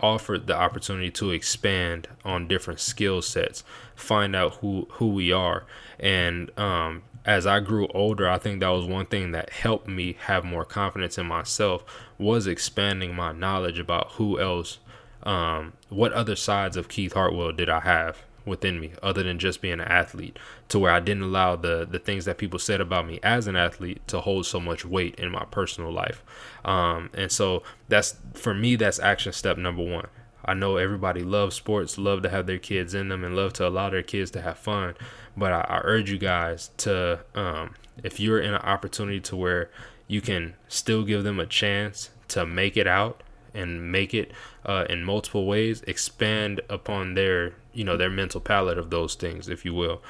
offered 0.00 0.48
the 0.48 0.56
opportunity 0.56 1.10
to 1.12 1.30
expand 1.30 2.08
on 2.24 2.48
different 2.48 2.80
skill 2.80 3.22
sets 3.22 3.62
find 3.94 4.34
out 4.34 4.54
who 4.56 4.88
who 4.92 5.08
we 5.08 5.32
are. 5.32 5.64
And 5.98 6.50
um, 6.58 7.02
as 7.24 7.46
i 7.46 7.60
grew 7.60 7.86
older 7.88 8.28
i 8.28 8.38
think 8.38 8.60
that 8.60 8.68
was 8.68 8.84
one 8.84 9.06
thing 9.06 9.32
that 9.32 9.50
helped 9.50 9.88
me 9.88 10.16
have 10.26 10.44
more 10.44 10.64
confidence 10.64 11.18
in 11.18 11.26
myself 11.26 11.84
was 12.22 12.46
expanding 12.46 13.14
my 13.14 13.32
knowledge 13.32 13.78
about 13.78 14.12
who 14.12 14.40
else 14.40 14.78
um, 15.24 15.72
what 15.88 16.12
other 16.12 16.36
sides 16.36 16.76
of 16.76 16.88
keith 16.88 17.12
hartwell 17.12 17.52
did 17.52 17.68
i 17.68 17.80
have 17.80 18.18
within 18.44 18.80
me 18.80 18.92
other 19.02 19.22
than 19.22 19.38
just 19.38 19.60
being 19.60 19.74
an 19.74 19.80
athlete 19.80 20.38
to 20.68 20.78
where 20.78 20.92
I 20.92 21.00
didn't 21.00 21.22
allow 21.24 21.56
the 21.56 21.86
the 21.88 21.98
things 21.98 22.24
that 22.24 22.38
people 22.38 22.58
said 22.58 22.80
about 22.80 23.06
me 23.06 23.18
as 23.22 23.46
an 23.46 23.56
athlete 23.56 24.06
to 24.08 24.20
hold 24.20 24.46
so 24.46 24.60
much 24.60 24.84
weight 24.84 25.14
in 25.16 25.30
my 25.30 25.44
personal 25.44 25.92
life. 25.92 26.22
Um, 26.64 27.10
and 27.14 27.30
so 27.30 27.62
that's 27.88 28.16
for 28.34 28.54
me 28.54 28.76
that's 28.76 28.98
action 28.98 29.32
step 29.32 29.56
number 29.58 29.82
1. 29.82 30.06
I 30.44 30.54
know 30.54 30.76
everybody 30.76 31.22
loves 31.22 31.54
sports, 31.54 31.98
love 31.98 32.22
to 32.22 32.28
have 32.28 32.46
their 32.46 32.58
kids 32.58 32.94
in 32.94 33.08
them 33.08 33.22
and 33.22 33.36
love 33.36 33.52
to 33.54 33.68
allow 33.68 33.90
their 33.90 34.02
kids 34.02 34.32
to 34.32 34.42
have 34.42 34.58
fun, 34.58 34.94
but 35.36 35.52
I, 35.52 35.60
I 35.60 35.80
urge 35.84 36.10
you 36.10 36.18
guys 36.18 36.70
to 36.78 37.20
um, 37.34 37.74
if 38.02 38.18
you're 38.18 38.40
in 38.40 38.54
an 38.54 38.62
opportunity 38.62 39.20
to 39.20 39.36
where 39.36 39.70
you 40.12 40.20
can 40.20 40.54
still 40.68 41.04
give 41.04 41.24
them 41.24 41.40
a 41.40 41.46
chance 41.46 42.10
to 42.28 42.44
make 42.44 42.76
it 42.76 42.86
out 42.86 43.22
and 43.54 43.90
make 43.90 44.12
it 44.14 44.32
uh, 44.64 44.84
in 44.88 45.04
multiple 45.04 45.46
ways 45.46 45.82
expand 45.86 46.60
upon 46.68 47.14
their 47.14 47.54
you 47.72 47.84
know 47.84 47.96
their 47.96 48.10
mental 48.10 48.40
palette 48.40 48.78
of 48.78 48.90
those 48.90 49.14
things 49.14 49.48
if 49.48 49.64
you 49.64 49.74
will. 49.74 50.02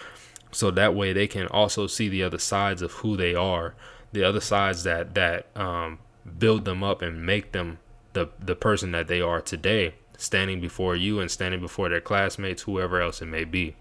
So 0.51 0.71
that 0.73 0.95
way 0.95 1.12
they 1.12 1.27
can 1.27 1.47
also 1.47 1.87
see 1.87 2.09
the 2.09 2.23
other 2.23 2.38
sides 2.38 2.83
of 2.83 2.93
who 2.93 3.17
they 3.17 3.35
are 3.35 3.75
the 4.12 4.25
other 4.25 4.41
sides 4.41 4.85
that 4.85 5.15
that 5.15 5.47
um, 5.57 5.99
build 6.38 6.65
them 6.65 6.83
up 6.83 7.03
and 7.03 7.25
make 7.25 7.53
them 7.53 7.79
the 8.12 8.29
the 8.38 8.55
person 8.55 8.93
that 8.93 9.09
they 9.09 9.21
are 9.21 9.41
today 9.41 9.95
standing 10.19 10.61
before 10.61 10.95
you 10.95 11.19
and 11.19 11.31
standing 11.31 11.61
before 11.61 11.88
their 11.88 12.01
classmates 12.01 12.62
whoever 12.62 13.01
else 13.01 13.23
it 13.23 13.27
may 13.27 13.45
be. 13.45 13.75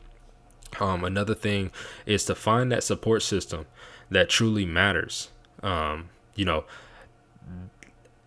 Um, 0.79 1.03
another 1.03 1.35
thing 1.35 1.71
is 2.05 2.23
to 2.25 2.35
find 2.35 2.71
that 2.71 2.83
support 2.83 3.23
system 3.23 3.65
that 4.09 4.29
truly 4.29 4.65
matters 4.65 5.29
um, 5.63 6.09
you 6.35 6.45
know 6.45 6.65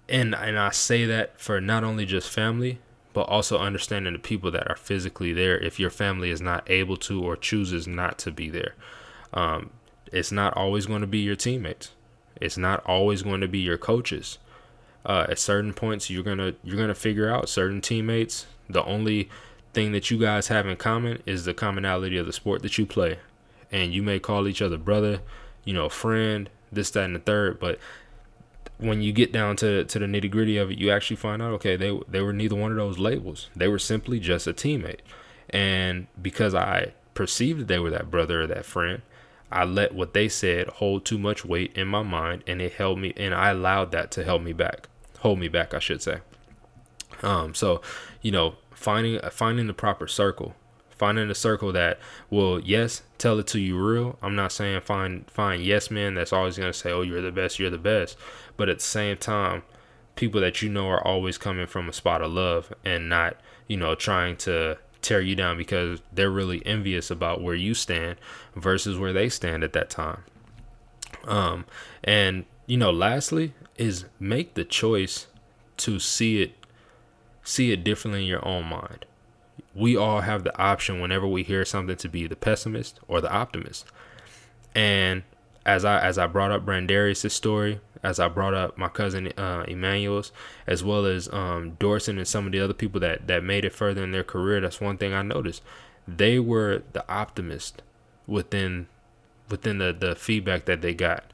and 0.09 0.35
and 0.35 0.59
I 0.59 0.70
say 0.70 1.05
that 1.07 1.40
for 1.40 1.61
not 1.61 1.85
only 1.85 2.05
just 2.05 2.29
family, 2.29 2.79
but 3.12 3.23
also 3.23 3.59
understanding 3.59 4.12
the 4.12 4.18
people 4.18 4.51
that 4.51 4.68
are 4.68 4.77
physically 4.77 5.33
there 5.33 5.59
if 5.59 5.79
your 5.79 5.90
family 5.90 6.31
is 6.31 6.40
not 6.40 6.68
able 6.70 6.97
to 6.99 7.25
or 7.25 7.37
chooses 7.37 7.87
not 7.87 8.18
to 8.18 8.31
be 8.31 8.51
there. 8.51 8.75
Um, 9.33 9.70
it's 10.12 10.33
not 10.33 10.57
always 10.57 10.87
going 10.87 11.01
to 11.01 11.07
be 11.07 11.18
your 11.18 11.37
teammates. 11.37 11.92
It's 12.40 12.59
not 12.59 12.85
always 12.85 13.23
going 13.23 13.40
to 13.40 13.49
be 13.49 13.59
your 13.59 13.79
coaches. 13.79 14.38
Uh, 15.07 15.27
at 15.29 15.38
certain 15.38 15.75
points, 15.75 16.09
you're 16.09 16.23
gonna 16.23 16.55
you're 16.62 16.79
gonna 16.79 16.94
figure 16.94 17.31
out 17.31 17.49
certain 17.49 17.81
teammates. 17.81 18.47
The 18.68 18.85
only 18.85 19.29
thing 19.75 19.92
that 19.92 20.11
you 20.11 20.18
guys 20.18 20.49
have 20.49 20.66
in 20.66 20.77
common 20.77 21.23
is 21.27 21.44
the 21.44 21.53
commonality 21.53 22.16
of 22.16 22.27
the 22.27 22.33
sport 22.33 22.62
that 22.62 22.79
you 22.79 22.87
play, 22.87 23.18
and 23.70 23.92
you 23.92 24.03
may 24.03 24.18
call 24.18 24.49
each 24.49 24.62
other 24.62 24.79
brother, 24.79 25.20
you 25.64 25.75
know, 25.75 25.90
friend, 25.90 26.49
this, 26.75 26.91
that, 26.91 27.05
and 27.05 27.15
the 27.15 27.21
third, 27.21 27.59
but 27.59 27.79
when 28.79 29.03
you 29.03 29.13
get 29.13 29.33
down 29.33 29.57
to 29.57 29.85
to 29.85 29.99
the 29.99 30.07
nitty 30.07 30.31
gritty 30.31 30.57
of 30.57 30.71
it, 30.71 30.79
you 30.79 30.91
actually 30.91 31.17
find 31.17 31.41
out 31.41 31.53
okay 31.53 31.77
they 31.77 31.99
they 32.09 32.21
were 32.21 32.33
neither 32.33 32.57
one 32.57 32.71
of 32.71 32.77
those 32.77 32.99
labels. 32.99 33.49
They 33.55 33.69
were 33.69 33.79
simply 33.79 34.19
just 34.21 34.47
a 34.47 34.53
teammate, 34.53 35.01
and 35.51 36.07
because 36.21 36.55
I 36.55 36.93
perceived 37.15 37.61
that 37.61 37.69
they 37.69 37.79
were 37.79 37.91
that 37.91 38.11
brother 38.11 38.43
or 38.43 38.47
that 38.49 38.65
friend, 38.67 39.03
I 39.51 39.65
let 39.65 39.95
what 39.95 40.15
they 40.15 40.29
said 40.29 40.67
hold 40.69 41.05
too 41.05 41.19
much 41.19 41.45
weight 41.45 41.77
in 41.77 41.87
my 41.89 42.03
mind, 42.03 42.43
and 42.47 42.61
it 42.61 42.75
held 42.75 42.99
me, 42.99 43.13
and 43.17 43.35
I 43.35 43.51
allowed 43.51 43.93
that 43.93 44.11
to 44.13 44.25
help 44.25 44.43
me 44.43 44.53
back, 44.53 44.89
hold 45.21 45.39
me 45.39 45.49
back, 45.49 45.73
I 45.73 45.79
should 45.79 46.03
say. 46.03 46.19
Um, 47.23 47.55
so, 47.55 47.81
you 48.21 48.33
know, 48.33 48.57
finding 48.73 49.21
finding 49.31 49.67
the 49.67 49.75
proper 49.75 50.09
circle 50.09 50.57
finding 50.97 51.31
a 51.31 51.35
circle 51.35 51.73
that 51.73 51.99
will 52.31 52.61
yes 52.61 53.03
tell 53.19 53.39
it 53.39 53.47
to 53.49 53.61
you 53.61 53.79
real. 53.79 54.19
I'm 54.23 54.37
not 54.37 54.53
saying 54.53 54.81
find 54.83 55.29
find 55.31 55.63
yes 55.63 55.91
men 55.91 56.15
that's 56.15 56.33
always 56.33 56.57
going 56.57 56.73
to 56.73 56.79
say 56.79 56.91
oh 56.91 57.03
you're 57.03 57.23
the 57.23 57.33
best 57.33 57.59
you're 57.59 57.71
the 57.71 57.79
best. 57.79 58.17
But 58.57 58.69
at 58.69 58.79
the 58.79 58.85
same 58.85 59.17
time 59.17 59.63
people 60.17 60.41
that 60.41 60.63
you 60.63 60.69
know 60.69 60.89
are 60.89 61.05
always 61.05 61.39
coming 61.39 61.67
from 61.67 61.89
a 61.89 61.93
spot 61.93 62.23
of 62.23 62.33
love 62.33 62.73
and 62.85 63.09
not 63.09 63.37
you 63.67 63.77
know 63.77 63.95
trying 63.95 64.37
to 64.37 64.79
tear 65.03 65.21
you 65.21 65.35
down 65.35 65.59
because 65.59 66.01
they're 66.13 66.31
really 66.31 66.65
envious 66.65 67.11
about 67.11 67.43
where 67.43 67.55
you 67.55 67.75
stand 67.75 68.17
versus 68.55 68.99
where 68.99 69.13
they 69.13 69.29
stand 69.29 69.63
at 69.63 69.73
that 69.73 69.91
time. 69.91 70.25
Um 71.25 71.65
and 72.03 72.45
you 72.67 72.77
know 72.77 72.91
lastly 72.91 73.53
is 73.77 74.05
make 74.21 74.55
the 74.55 74.65
choice 74.65 75.27
to 75.77 75.99
see 75.99 76.43
it 76.43 76.55
see 77.43 77.73
it 77.73 77.85
differently 77.85 78.23
in 78.23 78.29
your 78.29 78.47
own 78.47 78.65
mind 78.65 79.05
we 79.75 79.97
all 79.97 80.21
have 80.21 80.45
the 80.45 80.57
option 80.59 81.01
whenever 81.01 81.27
we 81.27 81.43
hear 81.43 81.65
something 81.65 81.97
to 81.97 82.09
be 82.09 82.27
the 82.27 82.37
pessimist 82.37 83.01
or 83.09 83.21
the 83.21 83.33
optimist. 83.33 83.87
And 84.75 85.23
as 85.67 85.85
I 85.85 86.01
as 86.01 86.19
I 86.19 86.27
brought 86.27 86.53
up 86.53 86.65
Brandarius' 86.65 87.31
story, 87.31 87.81
as 88.03 88.21
I 88.21 88.29
brought 88.29 88.55
up 88.55 88.77
my 88.77 88.89
cousin 88.89 89.29
uh, 89.37 89.65
Emmanuel's, 89.67 90.31
as 90.67 90.85
well 90.85 91.07
as 91.07 91.29
um, 91.33 91.77
Dorson 91.81 92.19
and 92.19 92.29
some 92.29 92.47
of 92.47 92.53
the 92.53 92.61
other 92.61 92.75
people 92.75 93.01
that 93.01 93.27
that 93.27 93.43
made 93.43 93.65
it 93.65 93.73
further 93.73 94.05
in 94.05 94.13
their 94.13 94.25
career, 94.25 94.61
that's 94.61 94.81
one 94.81 94.99
thing 94.99 95.13
I 95.13 95.23
noticed. 95.23 95.63
They 96.07 96.39
were 96.39 96.83
the 96.93 97.09
optimist 97.09 97.83
within 98.27 98.87
within 99.49 99.79
the 99.79 99.93
the 99.93 100.15
feedback 100.15 100.67
that 100.67 100.83
they 100.83 100.95
got. 100.95 101.25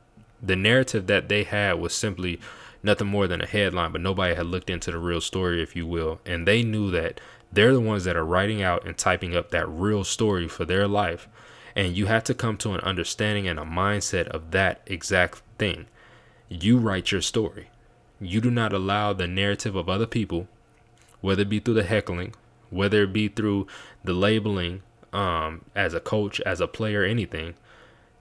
The 0.42 0.57
narrative 0.57 1.07
that 1.09 1.29
they 1.29 1.44
had 1.44 1.74
was 1.74 1.94
simply 1.94 2.40
nothing 2.83 3.09
more 3.09 3.26
than 3.26 3.42
a 3.42 3.46
headline, 3.46 3.92
but 3.92 4.00
nobody 4.00 4.35
had 4.35 4.46
looked 4.46 4.70
into 4.70 4.90
the 4.90 4.98
real 4.98 5.20
story, 5.20 5.62
if 5.62 5.76
you 5.76 5.87
will, 5.87 6.20
and 6.24 6.48
they 6.48 6.62
knew 6.62 6.90
that 6.90 7.20
they're 7.52 7.72
the 7.72 7.80
ones 7.80 8.04
that 8.04 8.16
are 8.16 8.24
writing 8.24 8.62
out 8.62 8.86
and 8.86 8.96
typing 8.96 9.36
up 9.36 9.50
that 9.50 9.68
real 9.68 10.04
story 10.04 10.48
for 10.48 10.64
their 10.64 10.86
life. 10.86 11.28
And 11.76 11.96
you 11.96 12.06
have 12.06 12.24
to 12.24 12.34
come 12.34 12.56
to 12.58 12.74
an 12.74 12.80
understanding 12.80 13.46
and 13.48 13.58
a 13.58 13.64
mindset 13.64 14.28
of 14.28 14.50
that 14.50 14.80
exact 14.86 15.42
thing. 15.58 15.86
You 16.48 16.78
write 16.78 17.12
your 17.12 17.20
story. 17.20 17.70
You 18.20 18.40
do 18.40 18.50
not 18.50 18.72
allow 18.72 19.12
the 19.12 19.26
narrative 19.26 19.76
of 19.76 19.88
other 19.88 20.06
people, 20.06 20.48
whether 21.20 21.42
it 21.42 21.48
be 21.48 21.60
through 21.60 21.74
the 21.74 21.84
heckling, 21.84 22.34
whether 22.70 23.04
it 23.04 23.12
be 23.12 23.28
through 23.28 23.66
the 24.04 24.12
labeling 24.12 24.82
um, 25.12 25.64
as 25.74 25.94
a 25.94 26.00
coach, 26.00 26.40
as 26.42 26.60
a 26.60 26.68
player, 26.68 27.04
anything, 27.04 27.54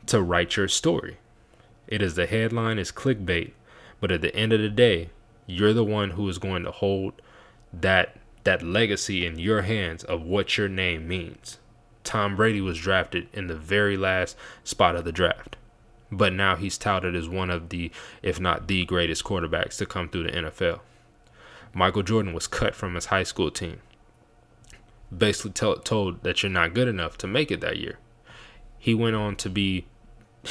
to 0.06 0.22
write 0.22 0.56
your 0.56 0.68
story. 0.68 1.18
It 1.88 2.02
is 2.02 2.16
the 2.16 2.28
headline, 2.28 2.80
is 2.80 2.92
clickbait, 2.92 3.52
but 4.00 4.12
at 4.12 4.22
the 4.22 4.36
end 4.36 4.54
of 4.54 4.62
the 4.62 4.70
day, 4.70 5.10
you're 5.46 5.74
the 5.74 5.84
one 5.84 6.12
who 6.12 6.30
is 6.30 6.38
going 6.38 6.64
to 6.64 6.72
hold 6.72 7.14
that 7.74 8.19
that 8.44 8.64
legacy 8.64 9.26
in 9.26 9.40
your 9.40 9.64
hands 9.64 10.04
of 10.04 10.24
what 10.24 10.58
your 10.58 10.70
name 10.70 11.08
means. 11.08 11.58
Tom 12.04 12.36
Brady 12.36 12.62
was 12.62 12.80
drafted 12.80 13.28
in 13.34 13.48
the 13.48 13.56
very 13.56 13.98
last 13.98 14.36
spot 14.64 14.96
of 14.96 15.06
the 15.06 15.12
draft. 15.12 15.58
But 16.12 16.34
now 16.34 16.56
he's 16.56 16.78
touted 16.78 17.16
as 17.16 17.30
one 17.30 17.50
of 17.50 17.70
the, 17.70 17.92
if 18.24 18.40
not 18.40 18.68
the 18.68 18.86
greatest 18.86 19.24
quarterbacks 19.24 19.78
to 19.78 19.86
come 19.86 20.10
through 20.10 20.24
the 20.24 20.32
NFL. 20.32 20.80
Michael 21.74 22.04
Jordan 22.04 22.34
was 22.34 22.48
cut 22.48 22.74
from 22.74 22.96
his 22.96 23.06
high 23.06 23.24
school 23.24 23.52
team. 23.52 23.82
Basically 25.16 25.52
tell, 25.52 25.76
told 25.76 26.24
that 26.24 26.42
you're 26.42 26.52
not 26.52 26.74
good 26.74 26.88
enough 26.88 27.18
to 27.20 27.28
make 27.28 27.52
it 27.52 27.62
that 27.62 27.78
year. 27.78 28.00
He 28.80 28.96
went 28.96 29.16
on 29.16 29.36
to 29.38 29.50
be, 29.50 29.86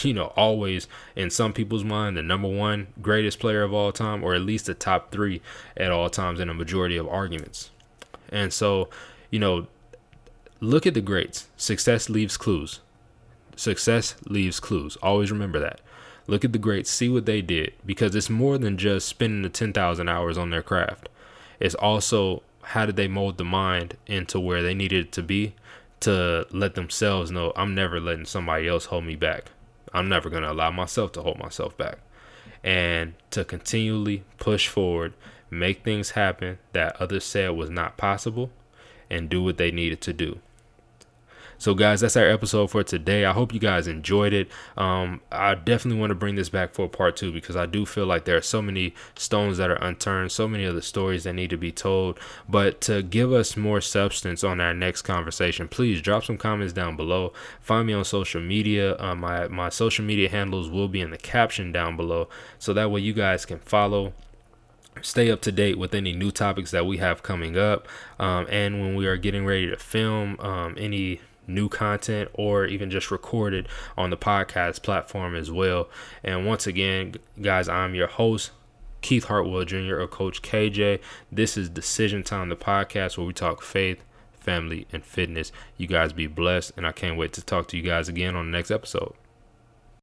you 0.03 0.15
know, 0.15 0.33
always 0.37 0.87
in 1.17 1.31
some 1.31 1.53
people's 1.53 1.85
mind 1.85 2.17
the 2.17 2.23
number 2.23 2.49
one 2.49 2.89
greatest 3.03 3.41
player 3.41 3.63
of 3.63 3.73
all 3.73 3.91
time, 3.91 4.23
or 4.23 4.35
at 4.35 4.43
least 4.43 4.67
the 4.67 4.75
top 4.75 5.11
three 5.11 5.41
at 5.77 5.91
all 5.91 6.11
times 6.11 6.39
in 6.39 6.49
a 6.49 6.55
majority 6.55 6.97
of 6.97 7.09
arguments. 7.09 7.71
And 8.31 8.53
so, 8.53 8.89
you 9.31 9.39
know, 9.39 9.67
look 10.61 10.87
at 10.87 10.95
the 10.95 11.01
greats. 11.01 11.49
Success 11.57 12.09
leaves 12.09 12.37
clues. 12.37 12.81
Success 13.57 14.15
leaves 14.27 14.61
clues. 14.61 14.97
Always 15.03 15.33
remember 15.33 15.59
that. 15.61 15.81
Look 16.27 16.45
at 16.45 16.53
the 16.53 16.59
greats, 16.59 16.91
see 16.91 17.09
what 17.09 17.25
they 17.25 17.41
did, 17.41 17.73
because 17.87 18.15
it's 18.15 18.29
more 18.29 18.59
than 18.59 18.77
just 18.77 19.09
spending 19.09 19.43
the 19.43 19.49
10,000 19.49 20.09
hours 20.09 20.37
on 20.37 20.51
their 20.51 20.63
craft. 20.63 21.09
It's 21.59 21.75
also 21.75 22.43
how 22.63 22.85
did 22.85 22.97
they 22.97 23.09
mold 23.09 23.39
the 23.39 23.45
mind 23.45 23.97
into 24.07 24.39
where 24.39 24.63
they 24.63 24.75
needed 24.75 25.07
it 25.07 25.13
to 25.13 25.23
be 25.23 25.55
to 26.01 26.47
let 26.51 26.75
themselves 26.75 27.31
know 27.31 27.53
I'm 27.57 27.75
never 27.75 27.99
letting 27.99 28.27
somebody 28.27 28.69
else 28.69 28.85
hold 28.87 29.05
me 29.05 29.17
back. 29.17 29.51
I'm 29.93 30.09
never 30.09 30.29
going 30.29 30.43
to 30.43 30.53
allow 30.53 30.71
myself 30.71 31.13
to 31.13 31.23
hold 31.23 31.39
myself 31.39 31.77
back. 31.77 31.99
And 32.63 33.15
to 33.31 33.45
continually 33.45 34.23
push 34.39 34.69
forward 34.69 35.15
make 35.51 35.85
things 35.85 36.11
happen 36.11 36.59
that 36.73 36.97
others 37.01 37.25
said 37.25 37.51
was 37.51 37.71
not 37.71 37.97
possible, 37.97 38.51
and 39.11 39.29
do 39.29 39.43
what 39.43 39.57
they 39.57 39.71
needed 39.71 40.01
to 40.03 40.13
do. 40.13 40.41
So, 41.61 41.75
guys, 41.75 42.01
that's 42.01 42.17
our 42.17 42.29
episode 42.29 42.71
for 42.71 42.85
today. 42.85 43.25
I 43.25 43.33
hope 43.33 43.53
you 43.53 43.59
guys 43.59 43.89
enjoyed 43.89 44.33
it. 44.33 44.49
Um, 44.77 45.21
I 45.33 45.57
definitely 45.57 45.99
want 45.99 46.13
to 46.13 46.15
bring 46.15 46.37
this 46.37 46.49
back 46.49 46.73
for 46.73 46.89
part 46.89 47.17
two 47.17 47.33
because 47.33 47.57
I 47.57 47.67
do 47.67 47.85
feel 47.85 48.07
like 48.07 48.27
there 48.27 48.37
are 48.37 48.43
so 48.43 48.63
many 48.63 48.95
stones 49.17 49.59
that 49.59 49.69
are 49.69 49.83
unturned, 49.83 50.31
so 50.31 50.47
many 50.47 50.65
of 50.65 50.77
the 50.77 50.83
stories 50.83 51.25
that 51.25 51.33
need 51.33 51.51
to 51.51 51.57
be 51.57 51.73
told. 51.73 52.21
But 52.49 52.81
to 52.83 53.03
give 53.03 53.33
us 53.33 53.57
more 53.57 53.81
substance 53.81 54.45
on 54.45 54.61
our 54.61 54.73
next 54.73 55.03
conversation, 55.03 55.67
please 55.67 56.01
drop 56.01 56.25
some 56.25 56.39
comments 56.39 56.73
down 56.73 56.95
below. 56.95 57.33
Find 57.61 57.89
me 57.89 57.93
on 57.93 58.05
social 58.05 58.41
media. 58.41 58.97
Uh, 58.97 59.17
my 59.17 59.49
my 59.49 59.69
social 59.69 60.05
media 60.05 60.29
handles 60.29 60.71
will 60.71 60.89
be 60.89 61.01
in 61.01 61.11
the 61.11 61.19
caption 61.19 61.73
down 61.73 61.97
below, 61.97 62.29
so 62.61 62.73
that 62.73 62.93
way 62.93 63.01
you 63.01 63.13
guys 63.13 63.45
can 63.45 63.59
follow 63.59 64.13
stay 65.03 65.31
up 65.31 65.41
to 65.43 65.53
date 65.53 65.79
with 65.79 65.95
any 65.95 66.13
new 66.13 66.31
topics 66.31 66.71
that 66.71 66.87
we 66.87 66.99
have 66.99 67.23
coming 67.23 67.57
up 67.57 67.87
um, 68.19 68.47
and 68.51 68.81
when 68.81 68.95
we 68.95 69.07
are 69.07 69.17
getting 69.17 69.45
ready 69.47 69.69
to 69.69 69.77
film 69.77 70.39
um, 70.41 70.75
any 70.79 71.21
new 71.47 71.69
content 71.69 72.31
or 72.35 72.67
even 72.67 72.91
just 72.91 73.11
recorded 73.11 73.67
on 73.97 74.11
the 74.11 74.17
podcast 74.17 74.83
platform 74.83 75.35
as 75.35 75.51
well. 75.51 75.89
And 76.23 76.47
once 76.47 76.67
again 76.67 77.15
guys 77.41 77.69
i'm 77.69 77.95
your 77.95 78.07
host 78.07 78.51
keith 79.01 79.25
hartwell 79.25 79.65
jr 79.65 80.01
or 80.01 80.09
coach 80.09 80.43
kj 80.43 81.01
this 81.31 81.57
is 81.57 81.69
decision 81.69 82.23
time 82.23 82.49
the 82.49 82.57
podcast 82.57 83.17
where 83.17 83.27
we 83.27 83.33
talk 83.33 83.63
faith 83.63 84.03
family 84.33 84.87
and 84.93 85.05
fitness. 85.05 85.53
You 85.77 85.87
guys 85.87 86.13
be 86.13 86.27
blessed 86.27 86.73
and 86.77 86.87
i 86.87 86.93
can't 86.93 87.17
wait 87.17 87.33
to 87.35 87.43
talk 87.43 87.69
to 87.69 87.77
you 87.77 87.83
guys 87.83 88.09
again 88.09 88.37
on 88.37 88.51
the 88.51 88.57
next 88.57 88.71
episode 88.71 89.15